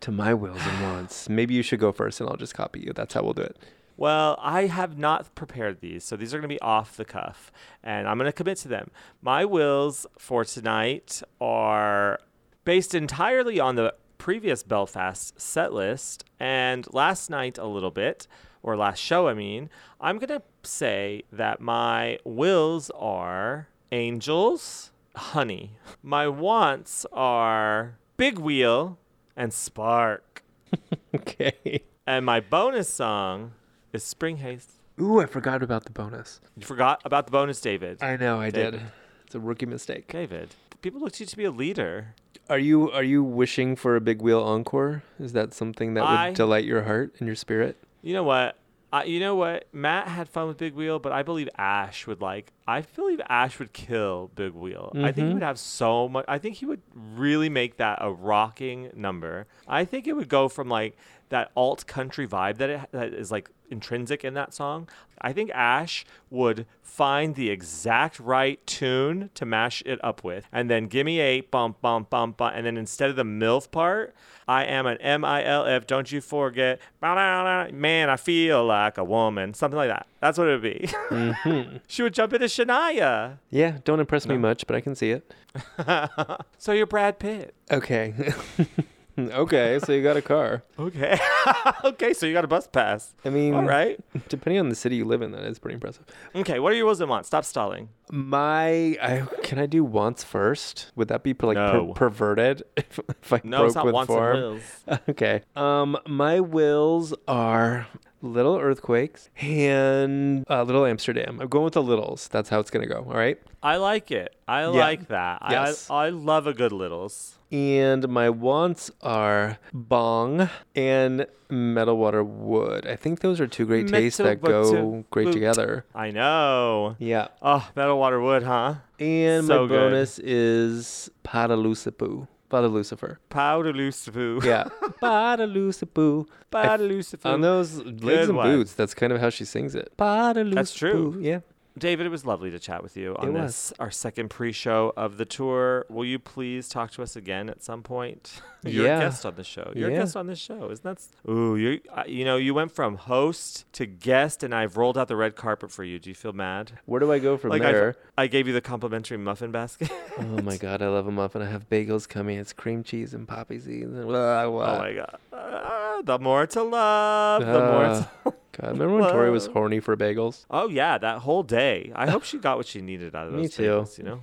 to 0.00 0.10
my 0.10 0.32
wills 0.32 0.60
and 0.62 0.82
wants? 0.82 1.28
Maybe 1.28 1.54
you 1.54 1.62
should 1.62 1.80
go 1.80 1.92
first, 1.92 2.20
and 2.20 2.28
I'll 2.28 2.36
just 2.36 2.54
copy 2.54 2.80
you. 2.80 2.92
That's 2.94 3.14
how 3.14 3.22
we'll 3.22 3.34
do 3.34 3.42
it. 3.42 3.56
Well, 3.96 4.38
I 4.40 4.66
have 4.66 4.96
not 4.96 5.34
prepared 5.34 5.80
these, 5.80 6.04
so 6.04 6.16
these 6.16 6.32
are 6.32 6.38
going 6.38 6.48
to 6.48 6.54
be 6.54 6.60
off 6.60 6.96
the 6.96 7.04
cuff, 7.04 7.52
and 7.82 8.08
I'm 8.08 8.16
going 8.18 8.26
to 8.26 8.32
commit 8.32 8.58
to 8.58 8.68
them. 8.68 8.90
My 9.20 9.44
wills 9.44 10.06
for 10.18 10.44
tonight 10.44 11.22
are 11.40 12.18
based 12.64 12.94
entirely 12.94 13.60
on 13.60 13.76
the 13.76 13.94
previous 14.18 14.62
Belfast 14.62 15.38
set 15.40 15.72
list, 15.72 16.24
and 16.38 16.86
last 16.92 17.30
night 17.30 17.58
a 17.58 17.66
little 17.66 17.90
bit, 17.90 18.26
or 18.62 18.76
last 18.76 18.98
show, 18.98 19.28
I 19.28 19.34
mean. 19.34 19.70
I'm 20.00 20.18
going 20.18 20.28
to 20.28 20.42
say 20.62 21.24
that 21.32 21.60
my 21.60 22.18
wills 22.24 22.90
are 22.90 23.68
angels, 23.92 24.92
honey. 25.16 25.72
My 26.02 26.28
wants 26.28 27.06
are 27.12 27.98
big 28.16 28.38
wheel 28.38 28.98
and 29.36 29.52
spark. 29.52 30.42
Okay. 31.12 31.80
And 32.06 32.24
my 32.24 32.38
bonus 32.38 32.88
song 32.88 33.52
is 33.92 34.04
Spring 34.04 34.38
Haze. 34.38 34.68
Ooh, 35.00 35.20
I 35.20 35.26
forgot 35.26 35.62
about 35.62 35.84
the 35.84 35.90
bonus. 35.90 36.40
You 36.56 36.66
forgot 36.66 37.00
about 37.04 37.26
the 37.26 37.32
bonus, 37.32 37.60
David. 37.60 38.02
I 38.02 38.16
know 38.16 38.40
I 38.40 38.50
did. 38.50 38.80
It's 39.24 39.34
a 39.34 39.40
rookie 39.40 39.66
mistake. 39.66 40.08
David, 40.08 40.50
people 40.82 41.00
look 41.00 41.12
to 41.12 41.22
you 41.22 41.26
to 41.26 41.36
be 41.36 41.44
a 41.44 41.50
leader. 41.50 42.14
Are 42.48 42.58
you 42.58 42.90
are 42.90 43.04
you 43.04 43.22
wishing 43.22 43.76
for 43.76 43.94
a 43.96 44.00
big 44.00 44.20
wheel 44.20 44.42
encore? 44.42 45.02
Is 45.20 45.32
that 45.34 45.54
something 45.54 45.94
that 45.94 46.04
would 46.28 46.34
delight 46.34 46.64
your 46.64 46.82
heart 46.82 47.14
and 47.18 47.26
your 47.26 47.36
spirit? 47.36 47.76
You 48.02 48.12
know 48.12 48.24
what? 48.24 48.56
I, 48.92 49.04
you 49.04 49.20
know 49.20 49.36
what? 49.36 49.68
Matt 49.72 50.08
had 50.08 50.28
fun 50.28 50.48
with 50.48 50.58
Big 50.58 50.74
Wheel, 50.74 50.98
but 50.98 51.12
I 51.12 51.22
believe 51.22 51.48
Ash 51.56 52.08
would 52.08 52.20
like. 52.20 52.50
I 52.66 52.80
believe 52.80 53.20
Ash 53.28 53.60
would 53.60 53.72
kill 53.72 54.32
Big 54.34 54.52
Wheel. 54.52 54.90
I 54.96 55.12
think 55.12 55.28
he 55.28 55.30
Mhm. 55.30 55.34
would 55.34 55.42
have 55.44 55.60
so 55.60 56.08
much. 56.08 56.24
I 56.26 56.38
think 56.38 56.56
he 56.56 56.66
would 56.66 56.80
really 56.92 57.48
make 57.48 57.76
that 57.76 57.98
a 58.00 58.10
rocking 58.10 58.90
number. 58.96 59.46
I 59.68 59.84
think 59.84 60.08
it 60.08 60.14
would 60.14 60.28
go 60.28 60.48
from 60.48 60.68
like 60.68 60.96
that 61.30 61.50
alt 61.56 61.86
country 61.86 62.28
vibe 62.28 62.58
that 62.58 62.70
it 62.70 62.80
that 62.92 63.14
is 63.14 63.30
like 63.30 63.50
intrinsic 63.70 64.24
in 64.24 64.34
that 64.34 64.52
song. 64.52 64.88
I 65.22 65.32
think 65.32 65.50
Ash 65.50 66.04
would 66.30 66.66
find 66.82 67.34
the 67.34 67.50
exact 67.50 68.18
right 68.18 68.64
tune 68.66 69.30
to 69.34 69.46
mash 69.46 69.82
it 69.86 70.02
up 70.02 70.24
with, 70.24 70.46
and 70.52 70.70
then 70.70 70.86
give 70.86 71.06
me 71.06 71.20
a 71.20 71.42
bump, 71.42 71.80
bump, 71.80 72.10
bump, 72.10 72.36
bump, 72.36 72.54
and 72.56 72.66
then 72.66 72.76
instead 72.76 73.10
of 73.10 73.16
the 73.16 73.24
MILF 73.24 73.70
part, 73.70 74.14
I 74.48 74.64
am 74.64 74.86
an 74.86 74.98
M 74.98 75.24
I 75.24 75.44
L 75.44 75.66
F. 75.66 75.86
Don't 75.86 76.10
you 76.10 76.20
forget, 76.20 76.80
man, 77.00 78.10
I 78.10 78.16
feel 78.16 78.64
like 78.64 78.98
a 78.98 79.04
woman, 79.04 79.54
something 79.54 79.76
like 79.76 79.88
that. 79.88 80.06
That's 80.20 80.38
what 80.38 80.48
it 80.48 80.52
would 80.52 80.62
be. 80.62 80.88
Mm-hmm. 81.10 81.76
she 81.86 82.02
would 82.02 82.14
jump 82.14 82.32
into 82.32 82.46
Shania. 82.46 83.38
Yeah, 83.50 83.78
don't 83.84 84.00
impress 84.00 84.26
me 84.26 84.36
much, 84.36 84.66
but 84.66 84.76
I 84.76 84.80
can 84.80 84.94
see 84.94 85.12
it. 85.12 85.34
so 86.58 86.72
you're 86.72 86.86
Brad 86.86 87.18
Pitt. 87.18 87.54
Okay. 87.70 88.32
okay, 89.32 89.78
so 89.84 89.92
you 89.92 90.02
got 90.02 90.16
a 90.16 90.22
car. 90.22 90.62
Okay. 90.78 91.18
okay, 91.84 92.12
so 92.14 92.26
you 92.26 92.32
got 92.32 92.44
a 92.44 92.48
bus 92.48 92.66
pass. 92.66 93.14
I 93.24 93.30
mean, 93.30 93.54
All 93.54 93.62
right. 93.64 93.98
depending 94.28 94.58
on 94.60 94.68
the 94.68 94.74
city 94.74 94.96
you 94.96 95.04
live 95.04 95.22
in, 95.22 95.32
that 95.32 95.42
is 95.44 95.58
pretty 95.58 95.74
impressive. 95.74 96.04
Okay, 96.34 96.58
what 96.58 96.72
are 96.72 96.76
your 96.76 96.86
wills 96.86 97.00
and 97.00 97.10
wants? 97.10 97.28
Stop 97.28 97.44
stalling. 97.44 97.88
My, 98.10 98.96
I, 99.02 99.26
can 99.42 99.58
I 99.58 99.66
do 99.66 99.84
wants 99.84 100.24
first? 100.24 100.90
Would 100.96 101.08
that 101.08 101.22
be 101.22 101.34
per, 101.34 101.46
like 101.48 101.56
per- 101.56 101.72
No. 101.74 101.92
perverted 101.94 102.62
if, 102.76 102.98
if 103.22 103.32
I 103.32 103.40
No, 103.44 103.58
broke 103.58 103.66
it's 103.68 103.74
not 103.76 103.84
with 103.86 103.94
wants 103.94 104.06
form? 104.08 104.36
and 104.36 104.42
wills. 104.44 105.00
Okay. 105.08 105.42
Um, 105.54 105.96
my 106.06 106.40
wills 106.40 107.14
are 107.28 107.86
little 108.22 108.58
earthquakes 108.58 109.30
and 109.40 110.44
uh, 110.50 110.62
little 110.62 110.84
Amsterdam. 110.86 111.38
I'm 111.40 111.48
going 111.48 111.64
with 111.64 111.74
the 111.74 111.82
littles. 111.82 112.28
That's 112.28 112.48
how 112.48 112.60
it's 112.60 112.70
gonna 112.70 112.86
go. 112.86 113.04
All 113.08 113.16
right. 113.16 113.38
I 113.62 113.76
like 113.76 114.10
it. 114.10 114.34
I 114.48 114.66
like 114.66 115.08
that. 115.08 115.42
Yes. 115.50 115.90
I, 115.90 116.06
I 116.06 116.08
love 116.10 116.46
a 116.46 116.54
good 116.54 116.72
littles. 116.72 117.36
And 117.52 118.08
my 118.08 118.30
wants 118.30 118.90
are 119.02 119.58
bong 119.72 120.48
and 120.76 121.26
metal 121.50 121.96
water 121.98 122.22
wood. 122.22 122.86
I 122.86 122.94
think 122.96 123.20
those 123.20 123.40
are 123.40 123.46
two 123.48 123.66
great 123.66 123.88
tastes 123.88 124.20
Metal 124.20 124.34
that 124.36 124.40
go 124.40 124.62
water 124.72 125.04
great 125.10 125.24
wood. 125.26 125.32
together. 125.34 125.84
I 125.94 126.10
know. 126.12 126.94
Yeah. 127.00 127.28
Oh, 127.42 127.68
metal 127.74 127.98
water 127.98 128.20
wood, 128.20 128.44
huh? 128.44 128.74
And 129.00 129.46
So 129.46 129.62
my 129.62 129.68
good. 129.68 129.90
bonus 129.90 130.18
is 130.20 131.10
Padalucipu. 131.24 132.28
Father 132.50 132.68
Lucifer. 132.68 133.18
Powder 133.30 133.72
Lucifer. 133.72 134.38
Yeah. 134.44 134.64
Padalucipu. 135.00 136.26
Powder 136.50 136.82
Lucifer. 136.84 137.28
On 137.28 137.40
those 137.40 137.78
legs 137.78 138.28
and 138.28 138.36
one. 138.36 138.46
boots, 138.50 138.74
that's 138.74 138.92
kind 138.92 139.12
of 139.12 139.20
how 139.20 139.30
she 139.30 139.44
sings 139.44 139.76
it. 139.76 139.92
Padalucipu. 139.96 140.54
That's 140.54 140.74
true. 140.74 141.16
Yeah. 141.20 141.40
David, 141.78 142.04
it 142.06 142.08
was 142.10 142.26
lovely 142.26 142.50
to 142.50 142.58
chat 142.58 142.82
with 142.82 142.96
you 142.96 143.14
on 143.16 143.32
this, 143.32 143.72
our 143.78 143.90
second 143.90 144.28
pre-show 144.28 144.92
of 144.96 145.16
the 145.18 145.24
tour. 145.24 145.86
Will 145.88 146.04
you 146.04 146.18
please 146.18 146.68
talk 146.68 146.90
to 146.92 147.02
us 147.02 147.14
again 147.16 147.48
at 147.48 147.62
some 147.62 147.82
point? 147.82 148.42
You're 148.64 148.86
Yeah. 148.86 148.98
a 148.98 149.00
guest 149.02 149.24
on 149.24 149.36
the 149.36 149.44
show. 149.44 149.72
You're 149.74 149.90
Yeah. 149.90 149.96
a 149.96 150.00
guest 150.00 150.16
on 150.16 150.26
the 150.26 150.36
show. 150.36 150.70
Isn't 150.70 150.82
that? 150.82 151.30
Ooh, 151.30 151.56
you 151.56 151.80
uh, 151.96 152.02
you 152.06 152.24
know 152.24 152.36
you 152.36 152.52
went 152.52 152.72
from 152.72 152.96
host 152.96 153.72
to 153.74 153.86
guest, 153.86 154.42
and 154.42 154.54
I've 154.54 154.76
rolled 154.76 154.98
out 154.98 155.08
the 155.08 155.16
red 155.16 155.36
carpet 155.36 155.70
for 155.70 155.84
you. 155.84 155.98
Do 155.98 156.10
you 156.10 156.14
feel 156.14 156.32
mad? 156.32 156.72
Where 156.84 157.00
do 157.00 157.10
I 157.12 157.18
go 157.20 157.36
from 157.36 157.50
like 157.50 157.62
I, 157.62 157.72
there? 157.72 157.96
I 158.18 158.26
gave 158.26 158.46
you 158.46 158.52
the 158.52 158.60
complimentary 158.60 159.16
muffin 159.16 159.50
basket. 159.52 159.90
oh 160.18 160.42
my 160.42 160.56
god, 160.56 160.82
I 160.82 160.88
love 160.88 161.06
a 161.06 161.12
muffin. 161.12 161.40
I 161.40 161.46
have 161.46 161.68
bagels 161.70 162.08
coming. 162.08 162.38
It's 162.38 162.52
cream 162.52 162.82
cheese 162.82 163.14
and 163.14 163.26
poppy 163.26 163.58
seeds 163.60 163.94
and 163.94 164.06
blah, 164.06 164.46
blah. 164.46 164.74
oh 164.74 164.78
my 164.78 164.92
god. 164.92 165.18
Uh, 165.32 166.02
the 166.02 166.18
more 166.18 166.46
to 166.48 166.62
love, 166.62 167.40
the 167.42 167.46
more. 167.46 167.84
Ah. 167.84 168.10
To... 168.24 168.34
God, 168.60 168.72
remember 168.72 168.96
when 168.98 169.10
Tori 169.10 169.30
was 169.30 169.46
horny 169.46 169.80
for 169.80 169.96
bagels? 169.96 170.44
Oh 170.50 170.68
yeah, 170.68 170.98
that 170.98 171.18
whole 171.20 171.42
day. 171.42 171.92
I 171.94 172.10
hope 172.10 172.24
she 172.24 172.38
got 172.38 172.56
what 172.56 172.66
she 172.66 172.80
needed 172.82 173.14
out 173.14 173.28
of 173.28 173.32
Me 173.34 173.42
those 173.42 173.54
too. 173.54 173.62
bagels, 173.62 173.98
You 173.98 174.04
know, 174.04 174.20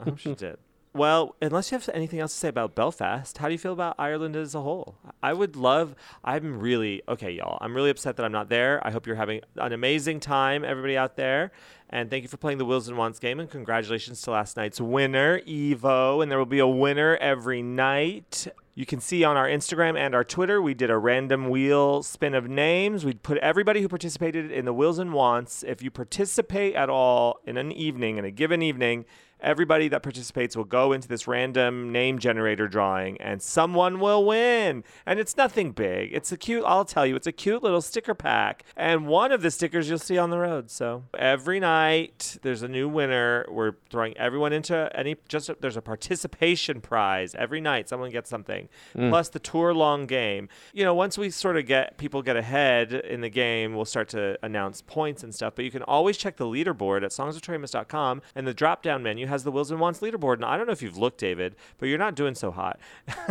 I 0.00 0.04
hope 0.04 0.18
she 0.18 0.34
did. 0.34 0.58
Well, 0.98 1.36
unless 1.40 1.70
you 1.70 1.78
have 1.78 1.88
anything 1.94 2.18
else 2.18 2.32
to 2.32 2.38
say 2.40 2.48
about 2.48 2.74
Belfast, 2.74 3.38
how 3.38 3.46
do 3.46 3.52
you 3.52 3.58
feel 3.58 3.72
about 3.72 3.94
Ireland 4.00 4.34
as 4.34 4.56
a 4.56 4.62
whole? 4.62 4.96
I 5.22 5.32
would 5.32 5.54
love. 5.54 5.94
I'm 6.24 6.58
really 6.58 7.02
okay, 7.08 7.30
y'all. 7.30 7.56
I'm 7.60 7.72
really 7.72 7.90
upset 7.90 8.16
that 8.16 8.24
I'm 8.24 8.32
not 8.32 8.48
there. 8.48 8.84
I 8.84 8.90
hope 8.90 9.06
you're 9.06 9.14
having 9.14 9.42
an 9.54 9.72
amazing 9.72 10.18
time, 10.18 10.64
everybody 10.64 10.96
out 10.96 11.14
there. 11.14 11.52
And 11.88 12.10
thank 12.10 12.24
you 12.24 12.28
for 12.28 12.36
playing 12.36 12.58
the 12.58 12.64
Wills 12.64 12.88
and 12.88 12.98
Wants 12.98 13.20
game. 13.20 13.38
And 13.38 13.48
congratulations 13.48 14.20
to 14.22 14.32
last 14.32 14.56
night's 14.56 14.80
winner, 14.80 15.38
Evo. 15.42 16.20
And 16.20 16.32
there 16.32 16.38
will 16.38 16.46
be 16.46 16.58
a 16.58 16.66
winner 16.66 17.16
every 17.18 17.62
night. 17.62 18.48
You 18.74 18.84
can 18.84 19.00
see 19.00 19.22
on 19.22 19.36
our 19.36 19.46
Instagram 19.46 19.96
and 19.96 20.16
our 20.16 20.24
Twitter, 20.24 20.60
we 20.60 20.74
did 20.74 20.90
a 20.90 20.98
random 20.98 21.48
wheel 21.48 22.02
spin 22.02 22.34
of 22.34 22.48
names. 22.48 23.04
We 23.04 23.14
put 23.14 23.38
everybody 23.38 23.82
who 23.82 23.88
participated 23.88 24.50
in 24.50 24.64
the 24.64 24.72
Wills 24.72 24.98
and 24.98 25.12
Wants. 25.12 25.62
If 25.62 25.80
you 25.80 25.92
participate 25.92 26.74
at 26.74 26.90
all 26.90 27.38
in 27.46 27.56
an 27.56 27.70
evening, 27.70 28.18
in 28.18 28.24
a 28.24 28.32
given 28.32 28.62
evening, 28.62 29.04
everybody 29.40 29.88
that 29.88 30.02
participates 30.02 30.56
will 30.56 30.64
go 30.64 30.92
into 30.92 31.08
this 31.08 31.26
random 31.26 31.92
name 31.92 32.18
generator 32.18 32.68
drawing 32.68 33.20
and 33.20 33.40
someone 33.42 34.00
will 34.00 34.24
win. 34.24 34.84
And 35.06 35.18
it's 35.18 35.36
nothing 35.36 35.72
big. 35.72 36.12
It's 36.12 36.32
a 36.32 36.36
cute, 36.36 36.64
I'll 36.66 36.84
tell 36.84 37.06
you, 37.06 37.16
it's 37.16 37.26
a 37.26 37.32
cute 37.32 37.62
little 37.62 37.80
sticker 37.80 38.14
pack. 38.14 38.64
And 38.76 39.06
one 39.06 39.32
of 39.32 39.42
the 39.42 39.50
stickers 39.50 39.88
you'll 39.88 39.98
see 39.98 40.18
on 40.18 40.30
the 40.30 40.38
road. 40.38 40.70
So 40.70 41.04
every 41.16 41.60
night 41.60 42.38
there's 42.42 42.62
a 42.62 42.68
new 42.68 42.88
winner. 42.88 43.46
We're 43.48 43.72
throwing 43.90 44.16
everyone 44.16 44.52
into 44.52 44.90
any, 44.94 45.16
just 45.28 45.50
there's 45.60 45.76
a 45.76 45.82
participation 45.82 46.80
prize 46.80 47.34
every 47.34 47.60
night. 47.60 47.88
Someone 47.88 48.10
gets 48.10 48.28
something, 48.28 48.68
mm. 48.96 49.10
plus 49.10 49.28
the 49.28 49.38
tour 49.38 49.72
long 49.74 50.06
game. 50.06 50.48
You 50.72 50.84
know, 50.84 50.94
once 50.94 51.16
we 51.16 51.30
sort 51.30 51.56
of 51.56 51.66
get 51.66 51.98
people 51.98 52.22
get 52.22 52.36
ahead 52.36 52.92
in 52.92 53.20
the 53.20 53.30
game, 53.30 53.74
we'll 53.74 53.84
start 53.84 54.08
to 54.10 54.38
announce 54.42 54.82
points 54.82 55.22
and 55.22 55.34
stuff. 55.34 55.54
But 55.54 55.64
you 55.64 55.70
can 55.70 55.82
always 55.82 56.16
check 56.16 56.36
the 56.36 56.46
leaderboard 56.46 57.04
at 57.04 57.10
songsoftoriamos.com, 57.10 58.22
and 58.34 58.46
the 58.46 58.54
drop 58.54 58.82
down 58.82 59.02
menu 59.02 59.26
has 59.28 59.44
the 59.44 59.50
Wills 59.52 59.70
and 59.70 59.80
Wants 59.80 60.00
leaderboard. 60.00 60.34
And 60.34 60.44
I 60.44 60.56
don't 60.56 60.66
know 60.66 60.72
if 60.72 60.82
you've 60.82 60.98
looked, 60.98 61.18
David, 61.18 61.54
but 61.78 61.86
you're 61.86 61.98
not 61.98 62.14
doing 62.14 62.34
so 62.34 62.50
hot. 62.50 62.78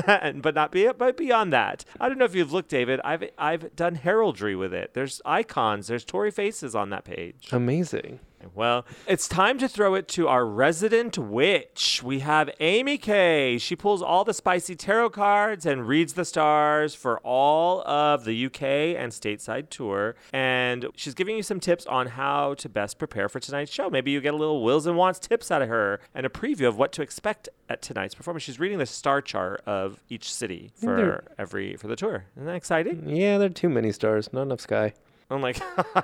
and, 0.08 0.42
but 0.48 0.56
not 0.56 0.72
be, 0.72 0.90
but 0.98 1.18
beyond 1.18 1.52
that, 1.54 1.84
I 2.00 2.08
don't 2.08 2.18
know 2.18 2.26
if 2.26 2.36
you've 2.36 2.54
looked, 2.54 2.70
David. 2.70 3.00
I've 3.04 3.24
I've 3.38 3.76
done 3.76 3.96
heraldry 3.96 4.56
with 4.56 4.74
it. 4.74 4.94
There's 4.94 5.22
icons. 5.26 5.88
There's 5.88 6.06
Tori 6.06 6.32
faces 6.32 6.76
on 6.76 6.90
that 6.92 7.04
page. 7.04 7.50
Amazing. 7.52 8.20
Well, 8.54 8.86
it's 9.08 9.28
time 9.28 9.58
to 9.60 9.68
throw 9.68 9.96
it 9.96 10.08
to 10.10 10.28
our 10.28 10.46
resident 10.46 11.18
witch. 11.18 12.02
We 12.04 12.20
have 12.20 12.50
Amy 12.60 12.98
K. 12.98 13.58
She 13.58 13.76
pulls 13.76 14.02
all 14.02 14.24
the 14.24 14.34
spicy 14.34 14.76
tarot 14.76 15.10
cards 15.10 15.66
and 15.66 15.88
reads 15.88 16.14
the 16.14 16.24
stars 16.24 16.94
for 16.94 17.20
all 17.20 17.82
of 17.88 18.26
the 18.26 18.46
UK 18.46 18.62
and 18.96 19.12
stateside 19.12 19.70
tour. 19.70 20.16
And 20.32 20.86
she's 20.96 21.14
giving 21.16 21.36
you 21.36 21.44
some 21.44 21.60
tips 21.60 21.86
on 21.88 22.08
how 22.08 22.54
to 22.56 22.70
best 22.70 23.00
prepare 23.00 23.28
for 23.28 23.40
tonight's 23.40 23.72
show. 23.72 23.90
Maybe 23.90 24.12
you 24.12 24.22
get 24.22 24.34
a 24.36 24.38
little 24.38 24.64
wills 24.64 24.86
and 24.86 24.96
wants 24.98 25.20
tips 25.20 25.50
out 25.50 25.62
of 25.64 25.70
her 25.70 26.00
and 26.14 26.26
a 26.26 26.30
preview 26.30 26.68
of 26.68 26.78
what 26.78 26.92
to 26.94 27.02
expect 27.02 27.50
at 27.70 27.82
tonight's 27.82 28.14
performance. 28.16 28.44
She's 28.44 28.60
reading 28.60 28.78
the 28.78 28.86
star 28.86 29.20
chart 29.22 29.62
of 29.66 30.00
each 30.10 30.32
city 30.32 30.72
for 30.76 30.96
They're- 30.96 31.24
every 31.40 31.76
for 31.76 31.88
the 31.88 31.96
tour. 31.96 32.26
Isn't 32.36 32.46
that 32.46 32.56
exciting? 32.56 33.10
Yeah, 33.10 33.40
there 33.40 33.48
are 33.48 33.50
too 33.50 33.70
many 33.70 33.92
stars, 33.92 34.32
not 34.32 34.44
enough 34.44 34.62
sky. 34.62 34.94
Oh 35.32 35.40
my 35.40 35.52
god. 35.94 36.04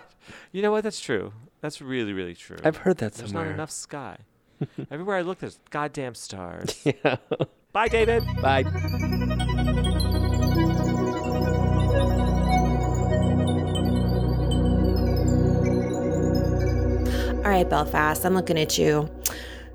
You 0.52 0.62
know 0.64 0.72
what? 0.72 0.84
That's 0.84 1.00
true. 1.00 1.32
That's 1.64 1.82
really, 1.82 2.12
really 2.12 2.34
true. 2.36 2.58
I've 2.62 2.76
heard 2.76 2.98
that 2.98 3.16
somewhere. 3.16 3.22
There's 3.22 3.30
somewhere. 3.32 3.46
not 3.46 3.54
enough 3.54 3.72
sky. 3.72 4.18
Everywhere 4.92 5.16
I 5.16 5.22
look, 5.22 5.40
there's 5.40 5.60
goddamn 5.70 6.14
stars. 6.14 6.86
Yeah. 7.06 7.16
Bye, 7.72 7.88
David. 7.88 8.22
Bye. 8.42 8.64
All 17.38 17.50
right, 17.50 17.70
Belfast, 17.70 18.26
I'm 18.26 18.34
looking 18.34 18.60
at 18.60 18.78
you. 18.78 19.10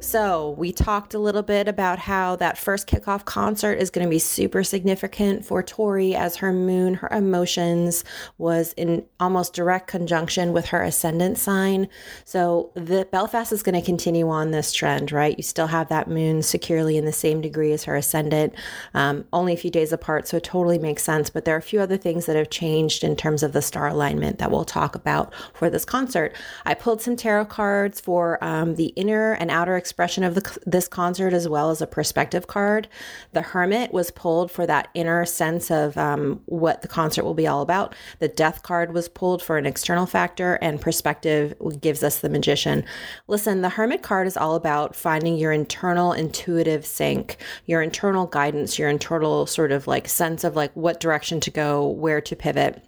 So, 0.00 0.50
we 0.56 0.70
talked 0.70 1.14
a 1.14 1.18
little 1.18 1.42
bit 1.42 1.66
about 1.66 1.98
how 1.98 2.36
that 2.36 2.56
first 2.56 2.86
kickoff 2.86 3.24
concert 3.24 3.74
is 3.74 3.90
going 3.90 4.06
to 4.06 4.10
be 4.10 4.20
super 4.20 4.62
significant 4.62 5.44
for 5.44 5.60
Tori 5.60 6.14
as 6.14 6.36
her 6.36 6.52
moon, 6.52 6.94
her 6.94 7.08
emotions 7.08 8.04
was 8.38 8.74
in 8.74 9.04
almost 9.18 9.54
direct 9.54 9.88
conjunction 9.88 10.52
with 10.52 10.66
her 10.66 10.82
ascendant 10.84 11.36
sign. 11.36 11.88
So, 12.24 12.70
the 12.74 13.08
Belfast 13.10 13.50
is 13.50 13.64
going 13.64 13.74
to 13.74 13.84
continue 13.84 14.28
on 14.28 14.52
this 14.52 14.72
trend, 14.72 15.10
right? 15.10 15.36
You 15.36 15.42
still 15.42 15.66
have 15.66 15.88
that 15.88 16.08
moon 16.08 16.42
securely 16.42 16.96
in 16.96 17.04
the 17.04 17.12
same 17.12 17.40
degree 17.40 17.72
as 17.72 17.82
her 17.84 17.96
ascendant, 17.96 18.54
um, 18.94 19.24
only 19.32 19.52
a 19.52 19.56
few 19.56 19.70
days 19.70 19.92
apart. 19.92 20.28
So, 20.28 20.36
it 20.36 20.44
totally 20.44 20.78
makes 20.78 21.02
sense. 21.02 21.28
But 21.28 21.44
there 21.44 21.56
are 21.56 21.58
a 21.58 21.62
few 21.62 21.80
other 21.80 21.96
things 21.96 22.26
that 22.26 22.36
have 22.36 22.50
changed 22.50 23.02
in 23.02 23.16
terms 23.16 23.42
of 23.42 23.52
the 23.52 23.62
star 23.62 23.88
alignment 23.88 24.38
that 24.38 24.52
we'll 24.52 24.64
talk 24.64 24.94
about 24.94 25.34
for 25.54 25.68
this 25.68 25.84
concert. 25.84 26.36
I 26.64 26.74
pulled 26.74 27.02
some 27.02 27.16
tarot 27.16 27.46
cards 27.46 28.00
for 28.00 28.42
um, 28.44 28.76
the 28.76 28.92
inner 28.96 29.32
and 29.32 29.50
outer 29.50 29.76
expression 29.88 30.22
of 30.22 30.34
the, 30.34 30.58
this 30.66 30.86
concert, 30.86 31.32
as 31.32 31.48
well 31.48 31.70
as 31.70 31.80
a 31.80 31.86
perspective 31.86 32.46
card. 32.46 32.88
The 33.32 33.40
Hermit 33.40 33.90
was 33.90 34.10
pulled 34.10 34.50
for 34.50 34.66
that 34.66 34.88
inner 34.92 35.24
sense 35.24 35.70
of 35.70 35.96
um, 35.96 36.42
what 36.44 36.82
the 36.82 36.88
concert 36.88 37.24
will 37.24 37.32
be 37.32 37.46
all 37.46 37.62
about. 37.62 37.94
The 38.18 38.28
Death 38.28 38.62
card 38.62 38.92
was 38.92 39.08
pulled 39.08 39.42
for 39.42 39.56
an 39.56 39.64
external 39.64 40.04
factor, 40.04 40.56
and 40.60 40.78
perspective 40.78 41.54
gives 41.80 42.02
us 42.02 42.18
the 42.18 42.28
Magician. 42.28 42.84
Listen, 43.28 43.62
the 43.62 43.70
Hermit 43.70 44.02
card 44.02 44.26
is 44.26 44.36
all 44.36 44.56
about 44.56 44.94
finding 44.94 45.38
your 45.38 45.52
internal 45.52 46.12
intuitive 46.12 46.84
sync, 46.84 47.38
your 47.64 47.80
internal 47.80 48.26
guidance, 48.26 48.78
your 48.78 48.90
internal 48.90 49.46
sort 49.46 49.72
of 49.72 49.86
like 49.86 50.06
sense 50.06 50.44
of 50.44 50.54
like 50.54 50.72
what 50.74 51.00
direction 51.00 51.40
to 51.40 51.50
go, 51.50 51.88
where 51.88 52.20
to 52.20 52.36
pivot. 52.36 52.84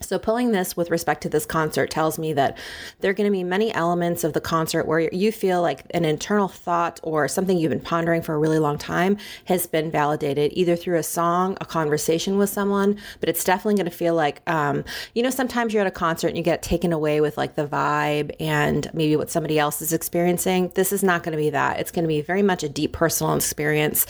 So, 0.00 0.18
pulling 0.18 0.52
this 0.52 0.76
with 0.76 0.90
respect 0.90 1.22
to 1.22 1.28
this 1.28 1.44
concert 1.44 1.90
tells 1.90 2.18
me 2.18 2.32
that 2.34 2.56
there 3.00 3.10
are 3.10 3.14
going 3.14 3.28
to 3.28 3.32
be 3.32 3.42
many 3.42 3.72
elements 3.74 4.22
of 4.22 4.32
the 4.32 4.40
concert 4.40 4.86
where 4.86 5.12
you 5.12 5.32
feel 5.32 5.60
like 5.60 5.84
an 5.90 6.04
internal 6.04 6.48
thought 6.48 7.00
or 7.02 7.26
something 7.26 7.58
you've 7.58 7.70
been 7.70 7.80
pondering 7.80 8.22
for 8.22 8.34
a 8.34 8.38
really 8.38 8.58
long 8.58 8.78
time 8.78 9.16
has 9.46 9.66
been 9.66 9.90
validated 9.90 10.52
either 10.54 10.76
through 10.76 10.98
a 10.98 11.02
song, 11.02 11.56
a 11.60 11.64
conversation 11.64 12.38
with 12.38 12.48
someone, 12.48 12.98
but 13.20 13.28
it's 13.28 13.42
definitely 13.42 13.74
going 13.74 13.90
to 13.90 13.96
feel 13.96 14.14
like, 14.14 14.40
um, 14.48 14.84
you 15.14 15.22
know, 15.22 15.30
sometimes 15.30 15.74
you're 15.74 15.80
at 15.80 15.86
a 15.86 15.90
concert 15.90 16.28
and 16.28 16.36
you 16.36 16.42
get 16.42 16.62
taken 16.62 16.92
away 16.92 17.20
with 17.20 17.36
like 17.36 17.56
the 17.56 17.66
vibe 17.66 18.34
and 18.38 18.88
maybe 18.94 19.16
what 19.16 19.30
somebody 19.30 19.58
else 19.58 19.82
is 19.82 19.92
experiencing. 19.92 20.70
This 20.74 20.92
is 20.92 21.02
not 21.02 21.24
going 21.24 21.32
to 21.32 21.38
be 21.38 21.50
that. 21.50 21.80
It's 21.80 21.90
going 21.90 22.04
to 22.04 22.08
be 22.08 22.20
very 22.20 22.42
much 22.42 22.62
a 22.62 22.68
deep 22.68 22.92
personal 22.92 23.34
experience 23.34 24.06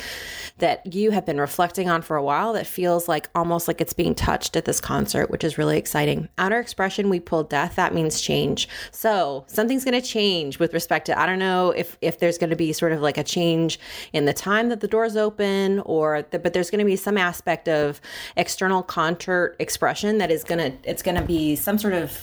that 0.58 0.94
you 0.94 1.12
have 1.12 1.24
been 1.24 1.40
reflecting 1.40 1.88
on 1.88 2.02
for 2.02 2.16
a 2.16 2.22
while 2.22 2.52
that 2.52 2.66
feels 2.66 3.08
like 3.08 3.28
almost 3.34 3.68
like 3.68 3.80
it's 3.80 3.92
being 3.92 4.14
touched 4.14 4.56
at 4.56 4.64
this 4.64 4.80
concert, 4.80 5.30
which 5.30 5.44
is 5.44 5.56
really 5.56 5.77
exciting. 5.78 6.28
Outer 6.36 6.58
expression, 6.58 7.08
we 7.08 7.20
pull 7.20 7.44
death. 7.44 7.76
That 7.76 7.94
means 7.94 8.20
change. 8.20 8.68
So 8.90 9.44
something's 9.46 9.84
going 9.84 10.00
to 10.00 10.06
change 10.06 10.58
with 10.58 10.74
respect 10.74 11.06
to, 11.06 11.18
I 11.18 11.24
don't 11.24 11.38
know 11.38 11.70
if, 11.70 11.96
if 12.02 12.18
there's 12.18 12.36
going 12.36 12.50
to 12.50 12.56
be 12.56 12.72
sort 12.72 12.92
of 12.92 13.00
like 13.00 13.16
a 13.16 13.24
change 13.24 13.80
in 14.12 14.26
the 14.26 14.34
time 14.34 14.68
that 14.68 14.80
the 14.80 14.88
doors 14.88 15.16
open 15.16 15.80
or, 15.80 16.22
the, 16.30 16.38
but 16.38 16.52
there's 16.52 16.70
going 16.70 16.80
to 16.80 16.84
be 16.84 16.96
some 16.96 17.16
aspect 17.16 17.68
of 17.68 18.00
external 18.36 18.82
concert 18.82 19.56
expression 19.58 20.18
that 20.18 20.30
is 20.30 20.44
going 20.44 20.58
to, 20.58 20.90
it's 20.90 21.02
going 21.02 21.16
to 21.16 21.24
be 21.24 21.56
some 21.56 21.78
sort 21.78 21.94
of 21.94 22.20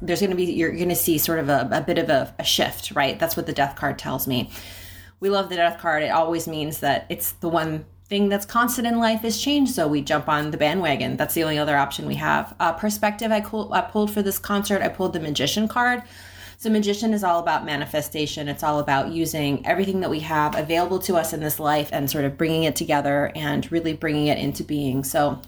there's 0.00 0.20
going 0.20 0.30
to 0.30 0.36
be 0.36 0.44
you're 0.44 0.70
going 0.70 0.88
to 0.88 0.94
see 0.94 1.18
sort 1.18 1.40
of 1.40 1.48
a, 1.48 1.68
a 1.72 1.80
bit 1.80 1.98
of 1.98 2.08
a, 2.08 2.32
a 2.38 2.44
shift 2.44 2.92
right 2.92 3.18
that's 3.18 3.36
what 3.36 3.46
the 3.46 3.52
death 3.52 3.74
card 3.74 3.98
tells 3.98 4.28
me 4.28 4.48
we 5.20 5.28
love 5.28 5.48
the 5.48 5.56
death 5.56 5.80
card 5.80 6.02
it 6.02 6.08
always 6.08 6.46
means 6.46 6.78
that 6.78 7.04
it's 7.08 7.32
the 7.32 7.48
one 7.48 7.84
thing 8.08 8.28
that's 8.28 8.46
constant 8.46 8.86
in 8.86 8.98
life 8.98 9.24
is 9.24 9.40
change 9.40 9.70
so 9.70 9.86
we 9.86 10.00
jump 10.00 10.28
on 10.28 10.50
the 10.50 10.56
bandwagon. 10.56 11.16
That's 11.16 11.34
the 11.34 11.42
only 11.42 11.58
other 11.58 11.76
option 11.76 12.06
we 12.06 12.14
have. 12.14 12.54
Uh, 12.58 12.72
perspective 12.72 13.30
I, 13.30 13.40
cool, 13.40 13.72
I 13.72 13.82
pulled 13.82 14.10
for 14.10 14.22
this 14.22 14.38
concert. 14.38 14.82
I 14.82 14.88
pulled 14.88 15.12
the 15.12 15.20
magician 15.20 15.68
card. 15.68 16.02
So 16.56 16.70
magician 16.70 17.14
is 17.14 17.22
all 17.22 17.38
about 17.38 17.64
manifestation. 17.64 18.48
It's 18.48 18.62
all 18.62 18.80
about 18.80 19.12
using 19.12 19.64
everything 19.66 20.00
that 20.00 20.10
we 20.10 20.20
have 20.20 20.56
available 20.56 20.98
to 21.00 21.16
us 21.16 21.32
in 21.32 21.40
this 21.40 21.60
life 21.60 21.90
and 21.92 22.10
sort 22.10 22.24
of 22.24 22.36
bringing 22.36 22.64
it 22.64 22.74
together 22.74 23.30
and 23.36 23.70
really 23.70 23.92
bringing 23.92 24.26
it 24.26 24.38
into 24.38 24.64
being. 24.64 25.04
So 25.04 25.40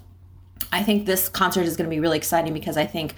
i 0.73 0.83
think 0.83 1.07
this 1.07 1.27
concert 1.27 1.63
is 1.63 1.75
going 1.75 1.89
to 1.89 1.95
be 1.97 2.01
really 2.01 2.19
exciting 2.19 2.53
because 2.53 2.77
i 2.77 2.85
think 2.85 3.15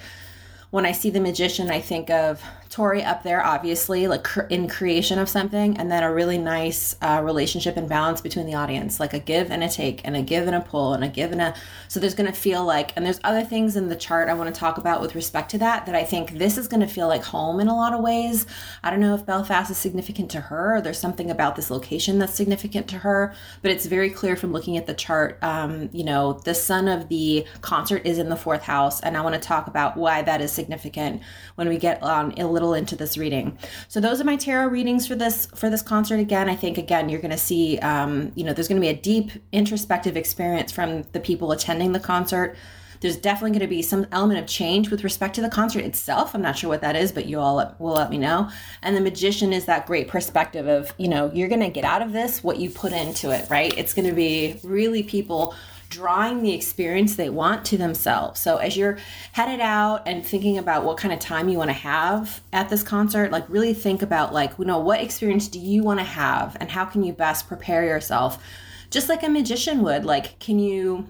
when 0.73 0.87
I 0.87 0.91
see 0.91 1.11
the 1.11 1.19
magician, 1.19 1.69
I 1.69 1.79
think 1.79 2.09
of 2.09 2.41
Tori 2.73 3.03
up 3.03 3.21
there, 3.21 3.45
obviously, 3.45 4.07
like 4.07 4.23
cr- 4.23 4.41
in 4.49 4.67
creation 4.67 5.19
of 5.19 5.29
something, 5.29 5.77
and 5.77 5.91
then 5.91 6.01
a 6.01 6.11
really 6.11 6.39
nice 6.39 6.95
uh, 7.03 7.21
relationship 7.23 7.77
and 7.77 7.87
balance 7.87 8.19
between 8.19 8.47
the 8.47 8.55
audience, 8.55 8.99
like 8.99 9.13
a 9.13 9.19
give 9.19 9.51
and 9.51 9.63
a 9.63 9.69
take, 9.69 10.01
and 10.03 10.17
a 10.17 10.23
give 10.23 10.47
and 10.47 10.55
a 10.55 10.59
pull, 10.59 10.95
and 10.95 11.03
a 11.03 11.07
give 11.07 11.31
and 11.31 11.39
a. 11.39 11.53
So 11.87 11.99
there's 11.99 12.15
going 12.15 12.31
to 12.31 12.35
feel 12.35 12.65
like, 12.65 12.91
and 12.95 13.05
there's 13.05 13.19
other 13.23 13.43
things 13.43 13.75
in 13.75 13.89
the 13.89 13.95
chart 13.95 14.27
I 14.27 14.33
want 14.33 14.51
to 14.51 14.59
talk 14.59 14.79
about 14.79 15.01
with 15.01 15.13
respect 15.13 15.51
to 15.51 15.59
that, 15.59 15.85
that 15.85 15.93
I 15.93 16.03
think 16.03 16.39
this 16.39 16.57
is 16.57 16.67
going 16.67 16.79
to 16.79 16.87
feel 16.87 17.07
like 17.07 17.23
home 17.23 17.59
in 17.59 17.67
a 17.67 17.75
lot 17.75 17.93
of 17.93 18.01
ways. 18.01 18.47
I 18.81 18.89
don't 18.89 19.01
know 19.01 19.13
if 19.13 19.23
Belfast 19.23 19.69
is 19.69 19.77
significant 19.77 20.31
to 20.31 20.41
her, 20.41 20.81
there's 20.81 20.97
something 20.97 21.29
about 21.29 21.55
this 21.55 21.69
location 21.69 22.17
that's 22.17 22.33
significant 22.33 22.87
to 22.87 22.97
her, 22.97 23.35
but 23.61 23.69
it's 23.69 23.85
very 23.85 24.09
clear 24.09 24.35
from 24.35 24.51
looking 24.51 24.77
at 24.77 24.87
the 24.87 24.95
chart. 24.95 25.37
Um, 25.43 25.91
you 25.93 26.03
know, 26.03 26.33
the 26.33 26.55
sun 26.55 26.87
of 26.87 27.07
the 27.07 27.45
concert 27.61 28.01
is 28.03 28.17
in 28.17 28.29
the 28.29 28.35
fourth 28.35 28.63
house, 28.63 28.99
and 29.01 29.15
I 29.15 29.21
want 29.21 29.35
to 29.35 29.41
talk 29.41 29.67
about 29.67 29.95
why 29.95 30.23
that 30.23 30.41
is 30.41 30.51
significant 30.51 31.21
when 31.53 31.69
we 31.69 31.77
get 31.77 32.01
on 32.01 32.33
a 32.39 32.47
little 32.47 32.62
into 32.71 32.95
this 32.95 33.17
reading. 33.17 33.57
So 33.89 33.99
those 33.99 34.21
are 34.21 34.23
my 34.23 34.37
tarot 34.37 34.67
readings 34.67 35.05
for 35.05 35.15
this 35.15 35.47
for 35.47 35.69
this 35.69 35.81
concert. 35.81 36.21
Again, 36.21 36.47
I 36.47 36.55
think 36.55 36.77
again 36.77 37.09
you're 37.09 37.19
going 37.19 37.31
to 37.31 37.37
see, 37.37 37.79
um, 37.79 38.31
you 38.35 38.45
know, 38.45 38.53
there's 38.53 38.69
going 38.69 38.81
to 38.81 38.85
be 38.85 38.87
a 38.87 38.95
deep 38.95 39.31
introspective 39.51 40.15
experience 40.15 40.71
from 40.71 41.03
the 41.11 41.19
people 41.19 41.51
attending 41.51 41.91
the 41.91 41.99
concert. 41.99 42.55
There's 43.01 43.17
definitely 43.17 43.51
going 43.51 43.67
to 43.69 43.75
be 43.75 43.81
some 43.81 44.07
element 44.13 44.39
of 44.39 44.47
change 44.47 44.89
with 44.89 45.03
respect 45.03 45.35
to 45.35 45.41
the 45.41 45.49
concert 45.49 45.83
itself. 45.83 46.33
I'm 46.33 46.41
not 46.41 46.57
sure 46.57 46.69
what 46.69 46.79
that 46.79 46.95
is, 46.95 47.11
but 47.11 47.25
you 47.25 47.37
all 47.37 47.75
will 47.77 47.91
let 47.91 48.09
me 48.09 48.17
know. 48.17 48.49
And 48.81 48.95
the 48.95 49.01
magician 49.01 49.51
is 49.51 49.65
that 49.65 49.85
great 49.85 50.07
perspective 50.07 50.69
of, 50.69 50.93
you 50.97 51.09
know, 51.09 51.29
you're 51.33 51.49
going 51.49 51.59
to 51.59 51.69
get 51.69 51.83
out 51.83 52.01
of 52.01 52.13
this 52.13 52.41
what 52.41 52.59
you 52.59 52.69
put 52.69 52.93
into 52.93 53.31
it, 53.31 53.49
right? 53.49 53.77
It's 53.77 53.93
going 53.93 54.07
to 54.07 54.15
be 54.15 54.57
really 54.63 55.03
people 55.03 55.53
drawing 55.93 56.41
the 56.41 56.53
experience 56.53 57.15
they 57.15 57.29
want 57.29 57.63
to 57.65 57.77
themselves. 57.77 58.39
So 58.39 58.57
as 58.57 58.75
you're 58.75 58.97
headed 59.33 59.59
out 59.59 60.07
and 60.07 60.25
thinking 60.25 60.57
about 60.57 60.83
what 60.83 60.97
kind 60.97 61.13
of 61.13 61.19
time 61.19 61.49
you 61.49 61.57
want 61.59 61.69
to 61.69 61.73
have 61.73 62.41
at 62.51 62.69
this 62.69 62.81
concert, 62.81 63.31
like 63.31 63.47
really 63.47 63.75
think 63.75 64.01
about 64.01 64.33
like, 64.33 64.57
you 64.57 64.65
know, 64.65 64.79
what 64.79 65.01
experience 65.01 65.47
do 65.47 65.59
you 65.59 65.83
want 65.83 65.99
to 65.99 66.05
have 66.05 66.57
and 66.59 66.71
how 66.71 66.85
can 66.85 67.03
you 67.03 67.13
best 67.13 67.47
prepare 67.47 67.85
yourself? 67.85 68.43
Just 68.89 69.07
like 69.07 69.21
a 69.23 69.29
magician 69.29 69.83
would, 69.83 70.03
like 70.03 70.39
can 70.39 70.57
you 70.57 71.07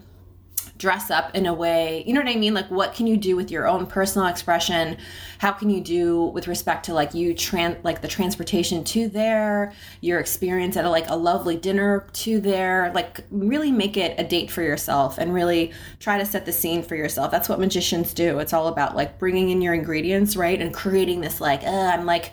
dress 0.76 1.10
up 1.10 1.34
in 1.34 1.46
a 1.46 1.54
way 1.54 2.02
you 2.06 2.12
know 2.12 2.20
what 2.20 2.28
i 2.28 2.36
mean? 2.36 2.54
Like 2.54 2.70
what 2.70 2.94
can 2.94 3.06
you 3.06 3.16
do 3.16 3.36
with 3.36 3.50
your 3.50 3.66
own 3.66 3.86
personal 3.86 4.28
expression? 4.28 4.96
How 5.38 5.52
can 5.52 5.70
you 5.70 5.80
do 5.80 6.24
with 6.26 6.48
respect 6.48 6.86
to 6.86 6.94
like 6.94 7.14
you 7.14 7.34
trans 7.34 7.82
like 7.84 8.00
the 8.00 8.08
transportation 8.08 8.84
to 8.84 9.08
there 9.08 9.72
your 10.00 10.20
experience 10.20 10.76
at 10.76 10.84
a, 10.84 10.90
like 10.90 11.08
a 11.08 11.16
lovely 11.16 11.56
dinner 11.56 12.06
to 12.14 12.40
there? 12.40 12.92
Like 12.94 13.20
really 13.30 13.70
make 13.70 13.96
it 13.96 14.18
a 14.18 14.24
date 14.24 14.50
for 14.50 14.62
yourself 14.62 15.18
and 15.18 15.32
really 15.32 15.72
try 16.00 16.18
to 16.18 16.26
set 16.26 16.46
the 16.46 16.52
scene 16.52 16.82
for 16.82 16.96
yourself. 16.96 17.30
That's 17.30 17.48
what 17.48 17.60
magicians 17.60 18.12
do. 18.14 18.38
It's 18.38 18.52
all 18.52 18.68
about 18.68 18.96
like 18.96 19.18
bringing 19.18 19.50
in 19.50 19.62
your 19.62 19.74
ingredients 19.74 20.36
right? 20.36 20.60
And 20.60 20.72
creating 20.74 21.20
this 21.20 21.40
like 21.40 21.62
uh, 21.62 21.90
i'm 21.94 22.06
like 22.06 22.32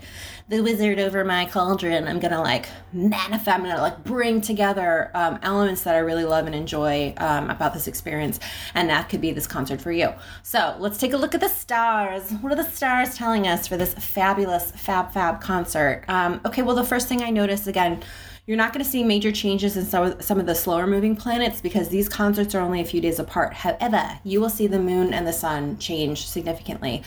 the 0.51 0.61
wizard 0.61 0.99
over 0.99 1.23
my 1.23 1.45
cauldron. 1.45 2.09
I'm 2.09 2.19
gonna 2.19 2.41
like 2.41 2.67
manifest. 2.91 3.47
I'm 3.47 3.63
gonna 3.63 3.81
like 3.81 4.03
bring 4.03 4.41
together 4.41 5.09
um, 5.13 5.39
elements 5.43 5.83
that 5.83 5.95
I 5.95 5.99
really 5.99 6.25
love 6.25 6.45
and 6.45 6.53
enjoy 6.53 7.13
um, 7.17 7.49
about 7.49 7.73
this 7.73 7.87
experience, 7.87 8.37
and 8.75 8.89
that 8.89 9.07
could 9.07 9.21
be 9.21 9.31
this 9.31 9.47
concert 9.47 9.79
for 9.79 9.93
you. 9.93 10.13
So 10.43 10.75
let's 10.77 10.97
take 10.97 11.13
a 11.13 11.17
look 11.17 11.33
at 11.33 11.39
the 11.39 11.47
stars. 11.47 12.31
What 12.41 12.51
are 12.51 12.57
the 12.57 12.69
stars 12.69 13.15
telling 13.15 13.47
us 13.47 13.65
for 13.65 13.77
this 13.77 13.93
fabulous 13.93 14.71
Fab 14.71 15.13
Fab 15.13 15.39
concert? 15.39 16.03
Um, 16.09 16.41
okay, 16.45 16.63
well 16.63 16.75
the 16.75 16.83
first 16.83 17.07
thing 17.07 17.23
I 17.23 17.29
noticed 17.29 17.67
again. 17.67 18.03
You're 18.47 18.57
not 18.57 18.73
going 18.73 18.83
to 18.83 18.89
see 18.89 19.03
major 19.03 19.31
changes 19.31 19.77
in 19.77 19.85
some 19.85 20.03
of, 20.03 20.23
some 20.23 20.39
of 20.39 20.47
the 20.47 20.55
slower 20.55 20.87
moving 20.87 21.15
planets 21.15 21.61
because 21.61 21.89
these 21.89 22.09
concerts 22.09 22.55
are 22.55 22.59
only 22.59 22.81
a 22.81 22.83
few 22.83 22.99
days 22.99 23.19
apart. 23.19 23.53
However, 23.53 24.19
you 24.23 24.41
will 24.41 24.49
see 24.49 24.65
the 24.65 24.79
moon 24.79 25.13
and 25.13 25.27
the 25.27 25.31
sun 25.31 25.77
change 25.77 26.25
significantly 26.25 27.03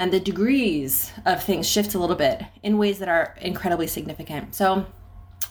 and 0.00 0.10
the 0.10 0.18
degrees 0.18 1.12
of 1.26 1.42
things 1.42 1.68
shift 1.68 1.94
a 1.94 1.98
little 1.98 2.16
bit 2.16 2.42
in 2.62 2.78
ways 2.78 2.98
that 3.00 3.08
are 3.08 3.36
incredibly 3.42 3.86
significant. 3.86 4.54
So, 4.54 4.86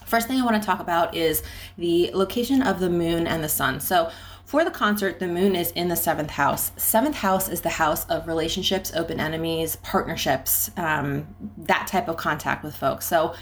first 0.07 0.27
thing 0.27 0.41
I 0.41 0.43
want 0.43 0.59
to 0.59 0.65
talk 0.65 0.79
about 0.79 1.15
is 1.15 1.43
the 1.77 2.09
location 2.15 2.63
of 2.63 2.79
the 2.79 2.89
moon 2.89 3.27
and 3.27 3.43
the 3.43 3.49
sun. 3.49 3.79
So, 3.79 4.09
for 4.45 4.65
the 4.65 4.71
concert, 4.71 5.19
the 5.19 5.27
moon 5.27 5.55
is 5.55 5.69
in 5.71 5.89
the 5.89 5.95
seventh 5.95 6.31
house. 6.31 6.71
Seventh 6.77 7.17
house 7.17 7.47
is 7.47 7.61
the 7.61 7.69
house 7.69 8.05
of 8.05 8.25
relationships, 8.25 8.91
open 8.95 9.19
enemies, 9.19 9.75
partnerships, 9.83 10.71
um, 10.75 11.27
that 11.57 11.85
type 11.85 12.07
of 12.07 12.17
contact 12.17 12.63
with 12.63 12.75
folks. 12.75 13.05
So, 13.05 13.35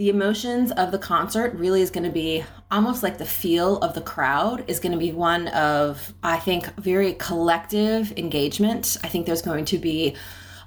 the 0.00 0.08
emotions 0.08 0.72
of 0.72 0.92
the 0.92 0.98
concert 0.98 1.52
really 1.56 1.82
is 1.82 1.90
going 1.90 2.04
to 2.04 2.10
be 2.10 2.42
almost 2.70 3.02
like 3.02 3.18
the 3.18 3.24
feel 3.26 3.76
of 3.80 3.92
the 3.92 4.00
crowd 4.00 4.64
is 4.66 4.80
going 4.80 4.92
to 4.92 4.98
be 4.98 5.12
one 5.12 5.46
of, 5.48 6.14
I 6.22 6.38
think, 6.38 6.74
very 6.76 7.12
collective 7.12 8.10
engagement. 8.16 8.96
I 9.04 9.08
think 9.08 9.26
there's 9.26 9.42
going 9.42 9.66
to 9.66 9.76
be 9.76 10.16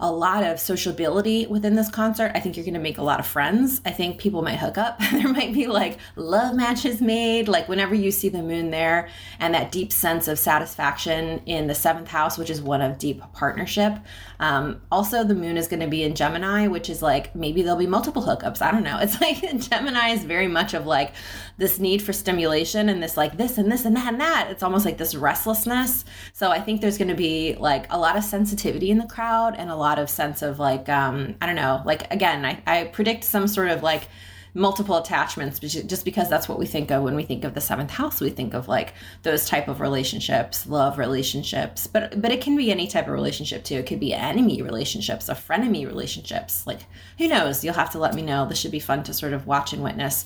a 0.03 0.11
lot 0.11 0.43
of 0.43 0.59
sociability 0.59 1.45
within 1.45 1.75
this 1.75 1.89
concert. 1.89 2.33
I 2.35 2.41
think 2.41 2.57
you're 2.57 2.65
going 2.65 2.73
to 2.73 2.79
make 2.81 2.97
a 2.97 3.03
lot 3.03 3.21
of 3.21 3.25
friends. 3.25 3.79
I 3.85 3.91
think 3.91 4.19
people 4.19 4.41
might 4.41 4.57
hook 4.57 4.77
up. 4.77 4.99
there 5.13 5.29
might 5.29 5.53
be 5.53 5.65
like 5.65 5.97
love 6.17 6.55
matches 6.55 6.99
made. 6.99 7.47
Like 7.47 7.69
whenever 7.69 7.95
you 7.95 8.11
see 8.11 8.27
the 8.27 8.43
moon 8.43 8.69
there 8.69 9.07
and 9.39 9.53
that 9.53 9.71
deep 9.71 9.93
sense 9.93 10.27
of 10.27 10.37
satisfaction 10.37 11.41
in 11.45 11.67
the 11.67 11.73
seventh 11.73 12.09
house, 12.09 12.37
which 12.37 12.49
is 12.49 12.61
one 12.61 12.81
of 12.81 12.97
deep 12.97 13.21
partnership. 13.31 13.97
Um, 14.41 14.81
also, 14.91 15.23
the 15.23 15.35
moon 15.35 15.55
is 15.55 15.69
going 15.69 15.79
to 15.79 15.87
be 15.87 16.03
in 16.03 16.15
Gemini, 16.15 16.67
which 16.67 16.89
is 16.89 17.01
like 17.01 17.33
maybe 17.33 17.61
there'll 17.61 17.79
be 17.79 17.87
multiple 17.87 18.23
hookups. 18.23 18.61
I 18.61 18.71
don't 18.71 18.83
know. 18.83 18.99
It's 19.03 19.19
like 19.19 19.41
Gemini 19.59 20.09
is 20.09 20.23
very 20.23 20.47
much 20.47 20.73
of 20.73 20.85
like 20.85 21.13
this 21.57 21.77
need 21.77 22.01
for 22.01 22.13
stimulation 22.13 22.89
and 22.89 23.03
this 23.03 23.15
like 23.15 23.37
this 23.37 23.57
and 23.57 23.71
this 23.71 23.85
and 23.85 23.95
that 23.95 24.07
and 24.07 24.19
that. 24.19 24.47
It's 24.49 24.63
almost 24.63 24.85
like 24.85 24.97
this 24.97 25.13
restlessness. 25.13 26.03
So 26.33 26.51
I 26.51 26.59
think 26.59 26.81
there's 26.81 26.97
going 26.97 27.09
to 27.09 27.15
be 27.15 27.55
like 27.55 27.85
a 27.91 27.97
lot 27.97 28.17
of 28.17 28.23
sensitivity 28.23 28.91
in 28.91 28.97
the 28.97 29.05
crowd 29.05 29.55
and 29.57 29.69
a 29.69 29.75
lot 29.75 29.92
of 29.99 30.09
sense 30.09 30.41
of 30.41 30.59
like 30.59 30.89
um, 30.89 31.35
I 31.41 31.45
don't 31.45 31.55
know. 31.55 31.81
Like 31.85 32.11
again, 32.13 32.45
I, 32.45 32.61
I 32.65 32.85
predict 32.85 33.23
some 33.23 33.47
sort 33.47 33.69
of 33.69 33.83
like 33.83 34.07
multiple 34.55 34.97
attachments 34.97 35.57
just 35.57 36.05
because 36.05 36.29
that's 36.29 36.47
what 36.47 36.59
we 36.59 36.67
think 36.67 36.91
of 36.91 37.01
when 37.01 37.15
we 37.15 37.23
think 37.23 37.43
of 37.43 37.55
the 37.55 37.61
seventh 37.61 37.89
house. 37.89 38.21
We 38.21 38.29
think 38.29 38.53
of 38.53 38.67
like 38.67 38.93
those 39.23 39.47
type 39.47 39.67
of 39.67 39.81
relationships 39.81 40.67
love 40.67 40.99
relationships 40.99 41.87
but 41.87 42.21
but 42.21 42.31
it 42.31 42.41
can 42.41 42.55
be 42.55 42.71
any 42.71 42.87
type 42.87 43.07
of 43.07 43.13
relationship 43.13 43.63
too. 43.63 43.75
It 43.75 43.87
could 43.87 43.99
be 43.99 44.13
enemy 44.13 44.61
relationships 44.61 45.27
a 45.27 45.33
frenemy 45.33 45.87
relationships. 45.87 46.67
Like 46.67 46.81
who 47.17 47.27
knows? 47.27 47.63
You'll 47.63 47.73
have 47.73 47.91
to 47.91 47.99
let 47.99 48.13
me 48.13 48.21
know. 48.21 48.47
This 48.47 48.59
should 48.59 48.71
be 48.71 48.79
fun 48.79 49.03
to 49.03 49.13
sort 49.13 49.33
of 49.33 49.47
watch 49.47 49.73
and 49.73 49.83
witness 49.83 50.25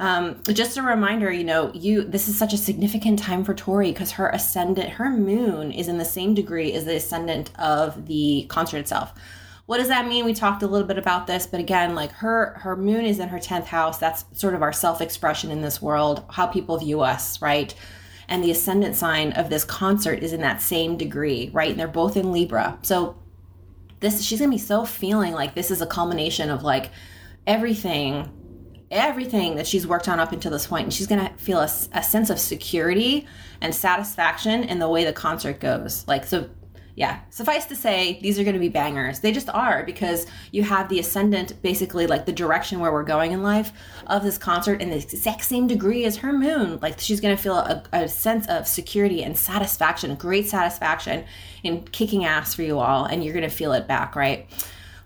um, 0.00 0.40
just 0.44 0.76
a 0.76 0.82
reminder, 0.82 1.32
you 1.32 1.44
know, 1.44 1.72
you 1.74 2.04
this 2.04 2.28
is 2.28 2.38
such 2.38 2.52
a 2.52 2.58
significant 2.58 3.18
time 3.18 3.44
for 3.44 3.52
Tori 3.52 3.90
because 3.90 4.12
her 4.12 4.28
ascendant, 4.28 4.90
her 4.90 5.10
moon 5.10 5.72
is 5.72 5.88
in 5.88 5.98
the 5.98 6.04
same 6.04 6.34
degree 6.34 6.72
as 6.72 6.84
the 6.84 6.96
ascendant 6.96 7.50
of 7.58 8.06
the 8.06 8.46
concert 8.48 8.78
itself. 8.78 9.12
What 9.66 9.78
does 9.78 9.88
that 9.88 10.06
mean? 10.06 10.24
We 10.24 10.34
talked 10.34 10.62
a 10.62 10.66
little 10.68 10.86
bit 10.86 10.98
about 10.98 11.26
this, 11.26 11.46
but 11.46 11.58
again, 11.58 11.94
like 11.96 12.12
her 12.12 12.54
her 12.60 12.76
moon 12.76 13.04
is 13.04 13.18
in 13.18 13.28
her 13.28 13.38
10th 13.38 13.66
house. 13.66 13.98
That's 13.98 14.24
sort 14.32 14.54
of 14.54 14.62
our 14.62 14.72
self-expression 14.72 15.50
in 15.50 15.62
this 15.62 15.82
world, 15.82 16.24
how 16.30 16.46
people 16.46 16.78
view 16.78 17.00
us, 17.00 17.42
right? 17.42 17.74
And 18.28 18.44
the 18.44 18.52
ascendant 18.52 18.94
sign 18.94 19.32
of 19.32 19.50
this 19.50 19.64
concert 19.64 20.22
is 20.22 20.32
in 20.32 20.42
that 20.42 20.62
same 20.62 20.96
degree, 20.96 21.50
right? 21.52 21.70
And 21.70 21.80
they're 21.80 21.88
both 21.88 22.16
in 22.16 22.30
Libra. 22.30 22.78
So 22.82 23.18
this 23.98 24.22
she's 24.22 24.38
going 24.38 24.50
to 24.50 24.54
be 24.54 24.62
so 24.62 24.84
feeling 24.84 25.32
like 25.32 25.54
this 25.54 25.72
is 25.72 25.82
a 25.82 25.86
culmination 25.86 26.50
of 26.50 26.62
like 26.62 26.90
everything 27.48 28.30
everything 28.90 29.56
that 29.56 29.66
she's 29.66 29.86
worked 29.86 30.08
on 30.08 30.18
up 30.18 30.32
until 30.32 30.50
this 30.50 30.66
point 30.66 30.84
and 30.84 30.94
she's 30.94 31.06
going 31.06 31.24
to 31.24 31.32
feel 31.34 31.58
a, 31.58 31.70
a, 31.92 32.02
sense 32.02 32.30
of 32.30 32.40
security 32.40 33.26
and 33.60 33.74
satisfaction 33.74 34.64
in 34.64 34.78
the 34.78 34.88
way 34.88 35.04
the 35.04 35.12
concert 35.12 35.60
goes. 35.60 36.06
Like 36.08 36.24
so 36.24 36.48
yeah 36.94 37.20
suffice 37.30 37.64
to 37.66 37.76
say 37.76 38.18
these 38.22 38.38
are 38.38 38.44
going 38.44 38.54
to 38.54 38.60
be 38.60 38.70
bangers. 38.70 39.20
They 39.20 39.30
just 39.30 39.50
are 39.50 39.84
because 39.84 40.26
you 40.52 40.62
have 40.62 40.88
the 40.88 40.98
ascendant 41.00 41.60
basically 41.60 42.06
like 42.06 42.24
the 42.24 42.32
direction 42.32 42.80
where 42.80 42.90
we're 42.90 43.04
going 43.04 43.32
in 43.32 43.42
life 43.42 43.72
of 44.06 44.22
this 44.22 44.38
concert 44.38 44.80
in 44.80 44.90
the 44.90 44.96
exact 44.96 45.44
same 45.44 45.66
degree 45.66 46.04
as 46.06 46.16
her 46.16 46.32
moon. 46.32 46.78
Like 46.80 46.98
she's 46.98 47.20
going 47.20 47.36
to 47.36 47.42
feel 47.42 47.56
a, 47.56 47.82
a 47.92 48.08
sense 48.08 48.48
of 48.48 48.66
security 48.66 49.22
and 49.22 49.36
satisfaction 49.36 50.14
great 50.14 50.48
satisfaction 50.48 51.26
in 51.62 51.82
kicking 51.84 52.24
ass 52.24 52.54
for 52.54 52.62
you 52.62 52.78
all 52.78 53.04
and 53.04 53.22
you're 53.22 53.34
going 53.34 53.48
to 53.48 53.54
feel 53.54 53.72
it 53.74 53.86
back 53.86 54.16
right 54.16 54.48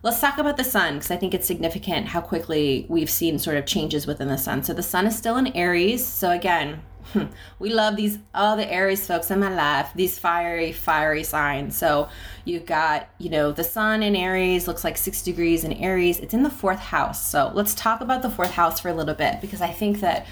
Let's 0.05 0.21
talk 0.21 0.39
about 0.39 0.57
the 0.57 0.65
sun 0.65 0.95
because 0.95 1.13
I 1.13 1.17
think 1.17 1.33
it's 1.33 1.47
significant 1.47 2.09
how 2.09 2.21
quickly 2.21 2.87
we've 2.89 3.09
seen 3.09 3.39
sort 3.39 3.57
of 3.57 3.67
changes 3.67 4.05
within 4.05 4.27
the 4.27 4.37
sun. 4.37 4.65
So 4.65 4.75
the 4.75 4.83
sun 4.83 5.07
is 5.07 5.17
still 5.17 5.37
in 5.37 5.47
Aries. 5.57 6.05
So 6.05 6.31
again, 6.31 6.83
we 7.61 7.73
love 7.73 7.95
these 7.95 8.19
all 8.35 8.57
the 8.57 8.69
Aries 8.69 9.07
folks 9.07 9.31
in 9.31 9.39
my 9.39 9.55
life, 9.55 9.91
these 9.95 10.19
fiery, 10.19 10.73
fiery 10.73 11.23
signs. 11.23 11.77
So 11.77 12.09
you've 12.45 12.67
got, 12.67 13.11
you 13.19 13.31
know, 13.31 13.53
the 13.53 13.63
sun 13.63 14.03
in 14.03 14.17
Aries 14.17 14.67
looks 14.67 14.83
like 14.83 14.97
six 14.97 15.23
degrees 15.23 15.63
in 15.63 15.73
Aries. 15.75 16.19
It's 16.19 16.35
in 16.35 16.43
the 16.43 16.51
fourth 16.51 16.81
house. 16.81 17.25
So 17.31 17.53
let's 17.55 17.73
talk 17.73 18.01
about 18.01 18.23
the 18.23 18.31
fourth 18.31 18.51
house 18.51 18.81
for 18.81 18.89
a 18.89 18.95
little 18.95 19.15
bit 19.15 19.41
because 19.41 19.61
I 19.61 19.71
think 19.71 20.01
that 20.01 20.27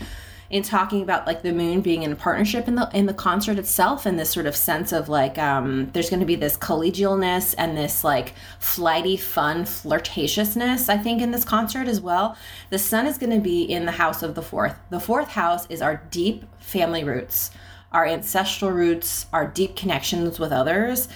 in 0.50 0.64
talking 0.64 1.00
about 1.00 1.26
like 1.26 1.42
the 1.42 1.52
moon 1.52 1.80
being 1.80 2.02
in 2.02 2.10
a 2.10 2.16
partnership 2.16 2.66
in 2.66 2.74
the 2.74 2.90
in 2.92 3.06
the 3.06 3.14
concert 3.14 3.56
itself 3.56 4.04
and 4.04 4.18
this 4.18 4.30
sort 4.30 4.46
of 4.46 4.56
sense 4.56 4.92
of 4.92 5.08
like 5.08 5.38
um, 5.38 5.88
there's 5.92 6.10
going 6.10 6.20
to 6.20 6.26
be 6.26 6.34
this 6.34 6.56
collegialness 6.56 7.54
and 7.56 7.76
this 7.76 8.02
like 8.02 8.34
flighty 8.58 9.16
fun 9.16 9.64
flirtatiousness 9.64 10.88
i 10.88 10.98
think 10.98 11.22
in 11.22 11.30
this 11.30 11.44
concert 11.44 11.86
as 11.86 12.00
well. 12.00 12.36
The 12.70 12.78
sun 12.78 13.06
is 13.06 13.16
going 13.16 13.32
to 13.32 13.40
be 13.40 13.62
in 13.62 13.86
the 13.86 13.92
house 13.92 14.22
of 14.22 14.34
the 14.34 14.42
fourth. 14.42 14.76
The 14.90 15.00
fourth 15.00 15.28
house 15.28 15.66
is 15.68 15.80
our 15.80 16.02
deep 16.10 16.44
family 16.58 17.04
roots 17.04 17.50
our 17.92 18.06
ancestral 18.06 18.70
roots 18.70 19.26
our 19.32 19.46
deep 19.46 19.76
connections 19.76 20.38
with 20.38 20.52
others 20.52 21.08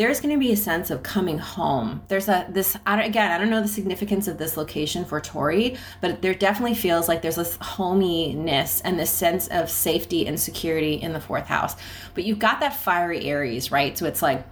there's 0.00 0.18
going 0.18 0.34
to 0.34 0.40
be 0.40 0.50
a 0.50 0.56
sense 0.56 0.90
of 0.90 1.02
coming 1.02 1.36
home. 1.36 2.00
There's 2.08 2.26
a 2.26 2.46
this 2.48 2.74
I 2.86 3.02
again 3.04 3.30
I 3.30 3.36
don't 3.36 3.50
know 3.50 3.60
the 3.60 3.68
significance 3.68 4.28
of 4.28 4.38
this 4.38 4.56
location 4.56 5.04
for 5.04 5.20
Tori, 5.20 5.76
but 6.00 6.22
there 6.22 6.32
definitely 6.32 6.74
feels 6.74 7.06
like 7.06 7.20
there's 7.20 7.36
this 7.36 7.58
hominess 7.60 8.80
and 8.80 8.98
this 8.98 9.10
sense 9.10 9.48
of 9.48 9.68
safety 9.68 10.26
and 10.26 10.40
security 10.40 10.94
in 10.94 11.12
the 11.12 11.20
fourth 11.20 11.44
house. 11.44 11.76
But 12.14 12.24
you've 12.24 12.38
got 12.38 12.60
that 12.60 12.74
fiery 12.76 13.26
Aries, 13.26 13.70
right? 13.70 13.98
So 13.98 14.06
it's 14.06 14.22
like 14.22 14.42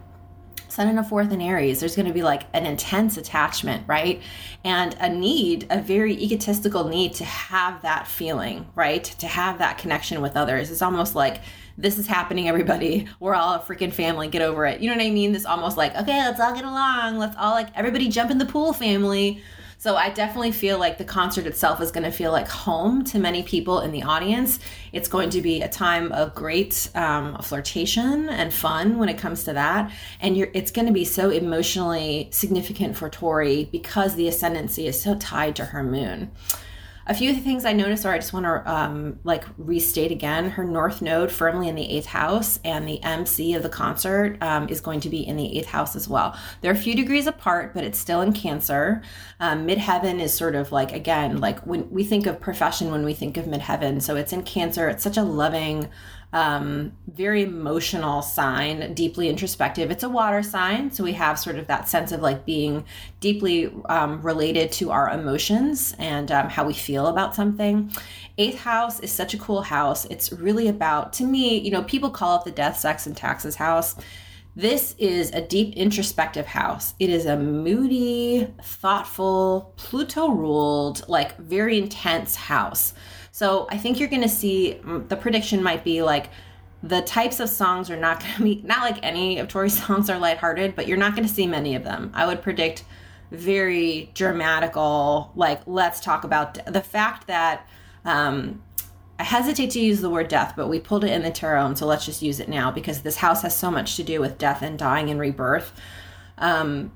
Sun 0.69 0.89
in 0.91 0.99
a 0.99 1.03
fourth 1.03 1.33
in 1.33 1.41
Aries, 1.41 1.81
there's 1.81 1.97
going 1.97 2.07
to 2.09 2.13
be 2.13 2.23
like 2.23 2.43
an 2.53 2.67
intense 2.67 3.17
attachment, 3.17 3.85
right? 3.89 4.21
And 4.65 4.95
a 5.01 5.09
need, 5.09 5.67
a 5.71 5.81
very 5.81 6.13
egotistical 6.13 6.89
need 6.89 7.15
to 7.15 7.25
have 7.25 7.81
that 7.83 8.07
feeling, 8.07 8.67
right? 8.75 9.03
To 9.03 9.27
have 9.27 9.59
that 9.61 9.79
connection 9.79 10.21
with 10.21 10.37
others. 10.37 10.71
It's 10.71 10.83
almost 10.83 11.15
like 11.15 11.41
this 11.79 11.97
is 11.97 12.09
happening, 12.09 12.49
everybody. 12.49 13.07
We're 13.21 13.35
all 13.35 13.55
a 13.55 13.61
freaking 13.61 13.93
family. 13.93 14.27
Get 14.27 14.43
over 14.43 14.67
it. 14.67 14.81
You 14.81 14.91
know 14.91 14.97
what 14.97 15.07
I 15.07 15.11
mean? 15.11 15.33
This 15.33 15.47
almost 15.47 15.77
like, 15.77 15.95
okay, 15.95 16.19
let's 16.19 16.41
all 16.41 16.53
get 16.53 16.65
along. 16.65 17.19
Let's 17.19 17.37
all 17.37 17.53
like 17.53 17.69
everybody 17.77 18.09
jump 18.09 18.33
in 18.33 18.39
the 18.39 18.47
pool 18.47 18.73
family. 18.73 19.41
So 19.81 19.95
I 19.95 20.11
definitely 20.11 20.51
feel 20.51 20.77
like 20.77 20.99
the 20.99 21.05
concert 21.05 21.47
itself 21.47 21.81
is 21.81 21.93
going 21.93 22.03
to 22.03 22.11
feel 22.11 22.33
like 22.33 22.49
home 22.49 23.05
to 23.05 23.21
many 23.21 23.45
people 23.45 23.79
in 23.79 23.93
the 23.93 24.03
audience. 24.03 24.59
It's 24.91 25.07
going 25.07 25.31
to 25.31 25.41
be 25.41 25.63
a 25.63 25.69
time 25.69 26.11
of 26.11 26.35
great 26.35 26.91
um, 26.97 27.39
flirtation 27.39 28.29
and 28.29 28.53
fun 28.53 28.99
when 28.99 29.09
it 29.09 29.19
comes 29.19 29.45
to 29.45 29.53
that, 29.53 29.93
and 30.19 30.37
it's 30.37 30.73
going 30.73 30.89
to 30.89 30.93
be 30.93 31.05
so 31.05 31.31
emotionally 31.31 32.29
significant 32.33 32.97
for 32.97 33.09
Tori 33.09 33.69
because 33.71 34.17
the 34.17 34.27
ascendancy 34.27 34.89
is 34.89 35.01
so 35.01 35.15
tied 35.15 35.55
to 35.55 35.67
her 35.67 35.85
moon. 35.85 36.33
A 37.09 37.15
few 37.15 37.31
of 37.31 37.37
the 37.37 37.43
things 37.43 37.65
I 37.65 37.73
noticed, 37.73 38.05
or 38.05 38.11
I 38.11 38.19
just 38.19 38.35
want 38.35 38.45
to 38.45 38.71
um, 38.71 39.19
like 39.25 39.45
restate 39.57 40.13
again. 40.13 40.51
Her 40.51 40.65
North 40.65 41.01
Node 41.01 41.33
firmly 41.33 41.67
in 41.67 41.75
the 41.75 41.91
eighth 41.91 42.05
house, 42.05 42.61
and 42.65 42.87
the 42.87 43.03
MC 43.03 43.55
of 43.55 43.63
the 43.63 43.71
concert 43.71 44.37
um, 44.43 44.69
is 44.69 44.83
going 44.83 45.01
to 45.01 45.09
be 45.09 45.27
in 45.27 45.37
the 45.37 45.59
eighth 45.59 45.69
house 45.69 45.97
as 45.97 46.07
well. 46.07 46.39
They're 46.61 46.73
a 46.73 46.77
few 46.77 46.95
degrees 46.95 47.27
apart, 47.27 47.73
but 47.73 47.83
it's 47.83 47.99
still 47.99 48.21
in 48.21 48.35
Cancer. 48.35 49.03
Um, 49.41 49.67
midheaven 49.67 50.21
is 50.21 50.35
sort 50.35 50.55
of 50.55 50.71
like 50.71 50.93
again, 50.93 51.39
like 51.39 51.61
when 51.61 51.91
we 51.91 52.05
think 52.05 52.27
of 52.27 52.41
profession, 52.41 52.91
when 52.91 53.07
we 53.07 53.15
think 53.15 53.39
of 53.39 53.47
midheaven, 53.47 54.03
so 54.03 54.15
it's 54.15 54.35
in 54.35 54.43
Cancer. 54.43 54.91
It's 54.91 55.03
such 55.03 55.17
a 55.17 55.23
loving 55.23 55.89
um, 56.33 56.93
very 57.07 57.43
emotional 57.43 58.21
sign, 58.21 58.93
deeply 58.95 59.29
introspective. 59.29 59.91
It's 59.91 60.03
a 60.03 60.09
water 60.09 60.43
sign, 60.43 60.91
so 60.91 61.03
we 61.03 61.13
have 61.13 61.39
sort 61.39 61.57
of 61.57 61.67
that 61.69 61.89
sense 61.89 62.13
of 62.13 62.21
like 62.21 62.45
being 62.45 62.85
deeply 63.21 63.73
um, 63.89 64.21
related 64.21 64.71
to 64.73 64.91
our 64.91 65.09
emotions 65.09 65.95
and 65.99 66.31
um, 66.31 66.51
how 66.51 66.67
we 66.67 66.75
feel 66.75 67.07
about 67.07 67.35
something. 67.35 67.91
Eighth 68.37 68.59
house 68.59 69.01
is 69.01 69.11
such 69.11 69.33
a 69.33 69.39
cool 69.39 69.63
house. 69.63 70.05
It's 70.07 70.31
really 70.33 70.69
about, 70.69 71.13
to 71.15 71.25
me, 71.25 71.59
you 71.59 71.71
know, 71.71 71.83
people 71.83 72.11
call 72.11 72.39
it 72.39 72.45
the 72.45 72.51
death, 72.51 72.79
sex, 72.79 73.07
and 73.07 73.17
taxes 73.17 73.57
house. 73.57 73.97
This 74.55 74.95
is 74.99 75.31
a 75.31 75.41
deep 75.41 75.75
introspective 75.77 76.47
house. 76.47 76.93
It 76.99 77.11
is 77.11 77.27
a 77.27 77.37
moody, 77.37 78.53
thoughtful, 78.63 79.73
Pluto 79.77 80.31
ruled, 80.31 81.09
like 81.09 81.39
very 81.39 81.79
intense 81.79 82.35
house. 82.35 82.93
So 83.39 83.69
I 83.71 83.79
think 83.79 84.01
you're 84.01 84.09
going 84.09 84.23
to 84.23 84.29
see 84.29 84.81
mm, 84.83 85.09
the 85.09 85.15
prediction 85.15 85.63
might 85.63 85.85
be 85.85 86.03
like 86.03 86.29
the 86.83 87.03
types 87.03 87.39
of 87.39 87.49
songs 87.49 87.89
are 87.89 87.97
not 87.97 88.19
going 88.21 88.35
to 88.35 88.43
be 88.43 88.63
not 88.65 88.81
like 88.81 88.99
any 89.05 89.39
of 89.39 89.47
Tori's 89.47 89.81
songs 89.87 90.11
are 90.11 90.19
lighthearted, 90.19 90.75
but 90.75 90.89
you're 90.89 90.99
not 90.99 91.15
going 91.15 91.27
to 91.27 91.33
see 91.33 91.47
many 91.47 91.77
of 91.77 91.85
them. 91.85 92.11
I 92.15 92.27
would 92.27 92.43
predict 92.43 92.83
very 93.31 94.11
dramatical, 94.15 95.31
like 95.37 95.61
let's 95.69 96.01
talk 96.01 96.25
about 96.25 96.59
the 96.67 96.81
fact 96.81 97.29
that 97.29 97.65
um, 98.05 98.61
I 99.21 99.23
hesitate 99.23 99.71
to 99.71 99.81
use 99.81 100.01
the 100.01 100.11
word 100.11 100.27
death, 100.27 100.55
but 100.57 100.67
we 100.67 100.81
pulled 100.81 101.05
it 101.05 101.13
in 101.13 101.23
the 101.23 101.31
tarot, 101.31 101.65
and 101.65 101.79
so 101.79 101.87
let's 101.87 102.05
just 102.05 102.23
use 102.23 102.41
it 102.41 102.49
now 102.49 102.73
because 102.73 103.03
this 103.03 103.19
house 103.19 103.43
has 103.43 103.55
so 103.55 103.71
much 103.71 103.95
to 103.97 104.03
do 104.03 104.21
with 104.21 104.37
death 104.39 104.63
and 104.63 104.77
dying 104.77 105.11
and 105.11 105.21
rebirth. 105.21 105.73
Um, 106.39 106.91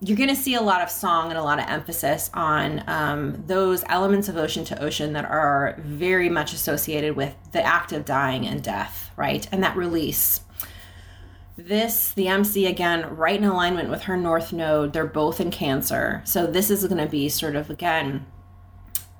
you're 0.00 0.16
going 0.16 0.28
to 0.28 0.36
see 0.36 0.54
a 0.54 0.60
lot 0.60 0.80
of 0.80 0.90
song 0.90 1.30
and 1.30 1.38
a 1.38 1.42
lot 1.42 1.58
of 1.58 1.68
emphasis 1.68 2.30
on 2.32 2.84
um, 2.86 3.42
those 3.46 3.82
elements 3.88 4.28
of 4.28 4.36
ocean 4.36 4.64
to 4.64 4.80
ocean 4.80 5.12
that 5.14 5.24
are 5.24 5.76
very 5.80 6.28
much 6.28 6.52
associated 6.52 7.16
with 7.16 7.34
the 7.50 7.62
act 7.64 7.92
of 7.92 8.04
dying 8.04 8.46
and 8.46 8.62
death, 8.62 9.10
right? 9.16 9.48
And 9.50 9.62
that 9.64 9.76
release. 9.76 10.40
This, 11.56 12.12
the 12.12 12.28
MC, 12.28 12.66
again, 12.66 13.16
right 13.16 13.36
in 13.36 13.44
alignment 13.44 13.90
with 13.90 14.02
her 14.02 14.16
North 14.16 14.52
Node, 14.52 14.92
they're 14.92 15.04
both 15.04 15.40
in 15.40 15.50
Cancer. 15.50 16.22
So 16.24 16.46
this 16.46 16.70
is 16.70 16.86
going 16.86 17.04
to 17.04 17.10
be 17.10 17.28
sort 17.28 17.56
of, 17.56 17.68
again, 17.68 18.24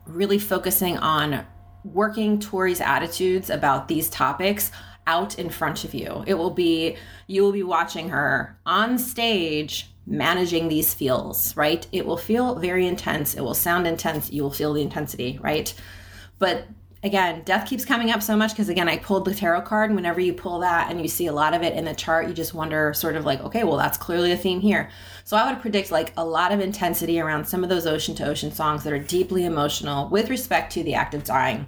really 0.07 0.38
focusing 0.38 0.97
on 0.99 1.45
working 1.83 2.38
Tori's 2.38 2.81
attitudes 2.81 3.51
about 3.51 3.88
these 3.88 4.09
topics 4.09 4.71
out 5.09 5.41
in 5.41 5.51
front 5.51 5.83
of 5.83 5.93
you. 5.93 6.23
It 6.29 6.35
will 6.35 6.51
be, 6.51 6.97
you 7.27 7.43
will 7.43 7.51
be 7.51 7.64
watching 7.64 8.11
her 8.11 8.57
on 8.64 8.99
stage 8.99 9.91
managing 10.09 10.68
these 10.68 10.94
feels, 10.94 11.57
right? 11.57 11.87
It 11.92 12.07
will 12.07 12.16
feel 12.16 12.55
very 12.57 12.87
intense. 12.87 13.35
It 13.35 13.42
will 13.42 13.55
sound 13.55 13.87
intense. 13.87 14.33
You 14.33 14.42
will 14.42 14.51
feel 14.51 14.73
the 14.73 14.83
intensity, 14.83 15.38
right? 15.42 15.73
But 16.38 16.66
again, 17.03 17.42
death 17.44 17.68
keeps 17.68 17.85
coming 17.85 18.11
up 18.11 18.23
so 18.23 18.37
much 18.37 18.53
because 18.53 18.68
again, 18.68 18.88
I 18.88 18.99
pulled 18.99 19.25
the 19.25 19.35
tarot 19.35 19.62
card. 19.62 19.90
And 19.90 19.97
whenever 19.97 20.21
you 20.21 20.33
pull 20.33 20.61
that 20.61 20.90
and 20.90 21.01
you 21.01 21.09
see 21.09 21.27
a 21.27 21.33
lot 21.33 21.55
of 21.55 21.62
it 21.62 21.75
in 21.75 21.85
the 21.85 21.94
chart, 21.94 22.27
you 22.27 22.35
just 22.35 22.55
wonder, 22.55 22.92
sort 22.94 23.16
of 23.16 23.25
like, 23.25 23.40
okay, 23.42 23.64
well, 23.64 23.77
that's 23.77 23.99
clearly 23.99 24.33
a 24.33 24.37
theme 24.37 24.61
here. 24.61 24.90
So 25.25 25.37
I 25.37 25.51
would 25.51 25.61
predict 25.61 25.90
like 25.90 26.12
a 26.16 26.25
lot 26.25 26.53
of 26.53 26.61
intensity 26.61 27.21
around 27.21 27.47
some 27.47 27.62
of 27.62 27.68
those 27.68 27.87
ocean 27.87 28.14
to 28.16 28.27
ocean 28.27 28.51
songs 28.51 28.85
that 28.85 28.92
are 28.92 28.99
deeply 28.99 29.44
emotional 29.44 30.09
with 30.09 30.31
respect 30.31 30.73
to 30.73 30.83
the 30.83 30.94
act 30.94 31.14
of 31.14 31.25
dying. 31.25 31.66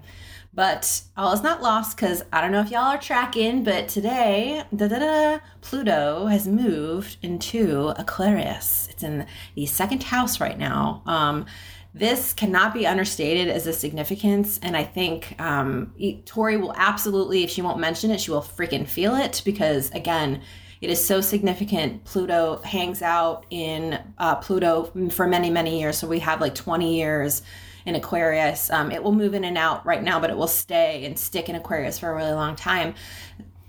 But 0.52 1.02
all 1.16 1.32
is 1.32 1.42
not 1.42 1.62
lost 1.62 1.96
because 1.96 2.24
I 2.32 2.40
don't 2.40 2.50
know 2.50 2.60
if 2.60 2.70
y'all 2.70 2.80
are 2.80 2.98
tracking, 2.98 3.62
but 3.62 3.88
today, 3.88 4.64
da 4.74 4.88
da 4.88 4.98
da, 4.98 5.38
Pluto 5.60 6.26
has 6.26 6.48
moved 6.48 7.18
into 7.22 7.94
Aquarius. 7.96 8.88
It's 8.90 9.04
in 9.04 9.26
the 9.54 9.66
second 9.66 10.02
house 10.02 10.40
right 10.40 10.58
now. 10.58 11.02
Um, 11.06 11.46
this 11.94 12.32
cannot 12.32 12.74
be 12.74 12.86
understated 12.86 13.48
as 13.48 13.66
a 13.66 13.72
significance, 13.72 14.58
and 14.62 14.76
I 14.76 14.84
think 14.84 15.40
um, 15.40 15.92
Tori 16.24 16.56
will 16.56 16.74
absolutely, 16.76 17.44
if 17.44 17.50
she 17.50 17.62
won't 17.62 17.78
mention 17.78 18.10
it, 18.10 18.20
she 18.20 18.30
will 18.30 18.42
freaking 18.42 18.86
feel 18.86 19.14
it 19.16 19.42
because 19.44 19.90
again, 19.90 20.42
it 20.80 20.88
is 20.88 21.04
so 21.04 21.20
significant. 21.20 22.04
Pluto 22.04 22.60
hangs 22.62 23.02
out 23.02 23.44
in 23.50 24.00
uh, 24.18 24.36
Pluto 24.36 24.90
for 25.10 25.26
many, 25.26 25.50
many 25.50 25.78
years. 25.78 25.98
So 25.98 26.08
we 26.08 26.20
have 26.20 26.40
like 26.40 26.54
20 26.54 26.96
years 26.96 27.42
in 27.86 27.94
Aquarius. 27.94 28.70
Um, 28.70 28.90
it 28.90 29.02
will 29.02 29.12
move 29.12 29.34
in 29.34 29.44
and 29.44 29.58
out 29.58 29.84
right 29.86 30.02
now, 30.02 30.20
but 30.20 30.30
it 30.30 30.36
will 30.36 30.46
stay 30.46 31.04
and 31.04 31.18
stick 31.18 31.48
in 31.48 31.56
Aquarius 31.56 31.98
for 31.98 32.10
a 32.10 32.14
really 32.14 32.32
long 32.32 32.56
time. 32.56 32.94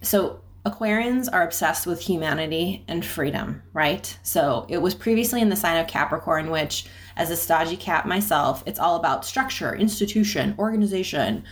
So 0.01 0.41
Aquarians 0.65 1.27
are 1.31 1.43
obsessed 1.43 1.87
with 1.87 1.99
humanity 1.99 2.83
and 2.87 3.03
freedom, 3.03 3.63
right? 3.73 4.17
So 4.21 4.67
it 4.69 4.77
was 4.77 4.93
previously 4.93 5.41
in 5.41 5.49
the 5.49 5.55
sign 5.55 5.77
of 5.77 5.87
Capricorn, 5.87 6.51
which, 6.51 6.85
as 7.15 7.31
a 7.31 7.35
stodgy 7.35 7.77
cat 7.77 8.07
myself, 8.07 8.63
it's 8.67 8.79
all 8.79 8.95
about 8.95 9.25
structure, 9.25 9.75
institution, 9.75 10.55
organization. 10.59 11.43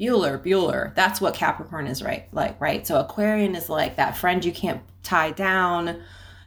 Bueller, 0.00 0.42
Bueller. 0.42 0.92
That's 0.96 1.20
what 1.20 1.34
Capricorn 1.34 1.86
is, 1.86 2.02
right? 2.02 2.26
Like, 2.32 2.60
right? 2.60 2.84
So 2.86 2.98
Aquarian 2.98 3.54
is 3.54 3.68
like 3.68 3.96
that 3.96 4.16
friend 4.16 4.44
you 4.44 4.50
can't 4.50 4.82
tie 5.04 5.30
down 5.30 6.02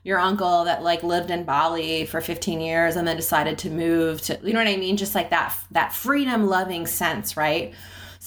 your 0.07 0.19
uncle 0.19 0.63
that 0.63 0.81
like 0.81 1.03
lived 1.03 1.29
in 1.29 1.43
Bali 1.43 2.05
for 2.05 2.21
15 2.21 2.61
years 2.61 2.95
and 2.95 3.05
then 3.05 3.17
decided 3.17 3.57
to 3.57 3.69
move 3.69 4.21
to 4.21 4.39
you 4.41 4.53
know 4.53 4.59
what 4.59 4.67
I 4.69 4.77
mean? 4.77 4.95
Just 4.95 5.13
like 5.13 5.31
that 5.31 5.53
that 5.71 5.93
freedom 5.93 6.47
loving 6.47 6.87
sense 6.87 7.35
right 7.35 7.73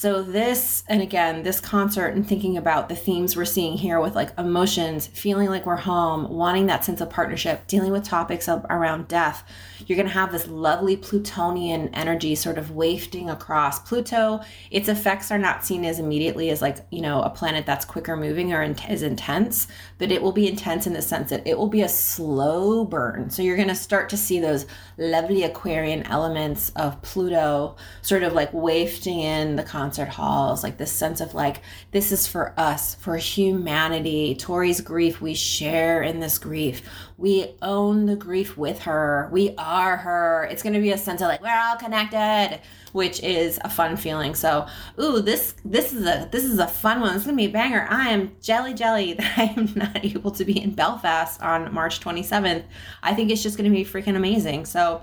so 0.01 0.23
this, 0.23 0.83
and 0.87 0.99
again, 0.99 1.43
this 1.43 1.59
concert 1.59 2.15
and 2.15 2.27
thinking 2.27 2.57
about 2.57 2.89
the 2.89 2.95
themes 2.95 3.37
we're 3.37 3.45
seeing 3.45 3.77
here 3.77 3.99
with 3.99 4.15
like 4.15 4.31
emotions, 4.35 5.05
feeling 5.05 5.47
like 5.47 5.67
we're 5.67 5.75
home, 5.75 6.27
wanting 6.27 6.65
that 6.65 6.83
sense 6.83 7.01
of 7.01 7.11
partnership, 7.11 7.67
dealing 7.67 7.91
with 7.91 8.03
topics 8.03 8.49
of, 8.49 8.65
around 8.71 9.07
death, 9.07 9.47
you're 9.85 9.95
going 9.95 10.07
to 10.07 10.13
have 10.13 10.31
this 10.31 10.47
lovely 10.47 10.97
Plutonian 10.97 11.93
energy 11.93 12.33
sort 12.33 12.57
of 12.57 12.71
wafting 12.71 13.29
across 13.29 13.77
Pluto. 13.77 14.41
Its 14.71 14.89
effects 14.89 15.29
are 15.29 15.37
not 15.37 15.63
seen 15.63 15.85
as 15.85 15.99
immediately 15.99 16.49
as 16.49 16.63
like, 16.63 16.77
you 16.89 17.01
know, 17.01 17.21
a 17.21 17.29
planet 17.29 17.67
that's 17.67 17.85
quicker 17.85 18.17
moving 18.17 18.51
or 18.53 18.63
in- 18.63 18.75
is 18.89 19.03
intense, 19.03 19.67
but 19.99 20.11
it 20.11 20.23
will 20.23 20.31
be 20.31 20.47
intense 20.47 20.87
in 20.87 20.93
the 20.93 21.01
sense 21.03 21.29
that 21.29 21.45
it 21.45 21.59
will 21.59 21.69
be 21.69 21.83
a 21.83 21.89
slow 21.89 22.85
burn. 22.85 23.29
So 23.29 23.43
you're 23.43 23.55
going 23.55 23.67
to 23.67 23.75
start 23.75 24.09
to 24.09 24.17
see 24.17 24.39
those 24.39 24.65
lovely 24.97 25.43
Aquarian 25.43 26.01
elements 26.07 26.71
of 26.75 26.99
Pluto 27.03 27.75
sort 28.01 28.23
of 28.23 28.33
like 28.33 28.51
wafting 28.51 29.19
in 29.19 29.57
the 29.57 29.63
concept 29.63 29.90
concert 29.91 30.07
halls, 30.07 30.63
like 30.63 30.77
this 30.77 30.89
sense 30.89 31.19
of 31.19 31.33
like, 31.33 31.61
this 31.91 32.13
is 32.13 32.25
for 32.25 32.53
us, 32.55 32.95
for 32.95 33.17
humanity. 33.17 34.35
Tori's 34.35 34.79
grief, 34.79 35.19
we 35.19 35.33
share 35.33 36.01
in 36.01 36.21
this 36.21 36.39
grief. 36.39 36.81
We 37.17 37.55
own 37.61 38.05
the 38.05 38.15
grief 38.15 38.57
with 38.57 38.83
her. 38.83 39.27
We 39.33 39.53
are 39.57 39.97
her. 39.97 40.47
It's 40.49 40.63
going 40.63 40.75
to 40.75 40.79
be 40.79 40.91
a 40.91 40.97
sense 40.97 41.21
of 41.21 41.27
like, 41.27 41.41
we're 41.41 41.49
all 41.53 41.75
connected, 41.75 42.61
which 42.93 43.21
is 43.21 43.59
a 43.65 43.69
fun 43.69 43.97
feeling. 43.97 44.33
So, 44.33 44.65
ooh, 44.97 45.21
this, 45.21 45.55
this 45.65 45.91
is 45.91 46.05
a, 46.05 46.29
this 46.31 46.45
is 46.45 46.57
a 46.57 46.67
fun 46.67 47.01
one. 47.01 47.13
It's 47.13 47.25
going 47.25 47.35
to 47.35 47.43
be 47.43 47.49
a 47.49 47.51
banger. 47.51 47.85
I 47.89 48.11
am 48.11 48.31
jelly 48.41 48.73
jelly 48.73 49.13
that 49.15 49.37
I 49.37 49.43
am 49.57 49.73
not 49.75 50.05
able 50.05 50.31
to 50.31 50.45
be 50.45 50.63
in 50.63 50.73
Belfast 50.73 51.41
on 51.41 51.73
March 51.73 51.99
27th. 51.99 52.63
I 53.03 53.13
think 53.13 53.29
it's 53.29 53.43
just 53.43 53.57
going 53.57 53.69
to 53.69 53.75
be 53.75 53.83
freaking 53.83 54.15
amazing. 54.15 54.65
So, 54.67 55.01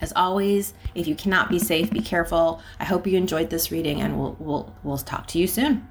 as 0.00 0.12
always, 0.16 0.74
if 0.94 1.06
you 1.06 1.14
cannot 1.14 1.48
be 1.48 1.58
safe, 1.58 1.90
be 1.90 2.00
careful. 2.00 2.60
I 2.78 2.84
hope 2.84 3.06
you 3.06 3.16
enjoyed 3.16 3.50
this 3.50 3.70
reading 3.70 4.00
and 4.00 4.18
we'll 4.18 4.36
we'll 4.38 4.74
we'll 4.82 4.98
talk 4.98 5.26
to 5.28 5.38
you 5.38 5.46
soon. 5.46 5.88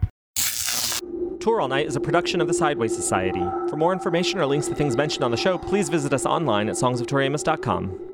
Tour 1.39 1.61
All 1.61 1.69
Night 1.69 1.87
is 1.87 1.95
a 1.95 2.01
production 2.01 2.41
of 2.41 2.47
the 2.47 2.53
Sideways 2.53 2.93
Society. 2.93 3.39
For 3.69 3.77
more 3.77 3.93
information 3.93 4.39
or 4.39 4.45
links 4.45 4.67
to 4.67 4.75
things 4.75 4.97
mentioned 4.97 5.23
on 5.23 5.31
the 5.31 5.37
show, 5.37 5.57
please 5.57 5.87
visit 5.87 6.11
us 6.11 6.25
online 6.25 6.67
at 6.67 6.75
songsoftoriamos.com. 6.75 8.09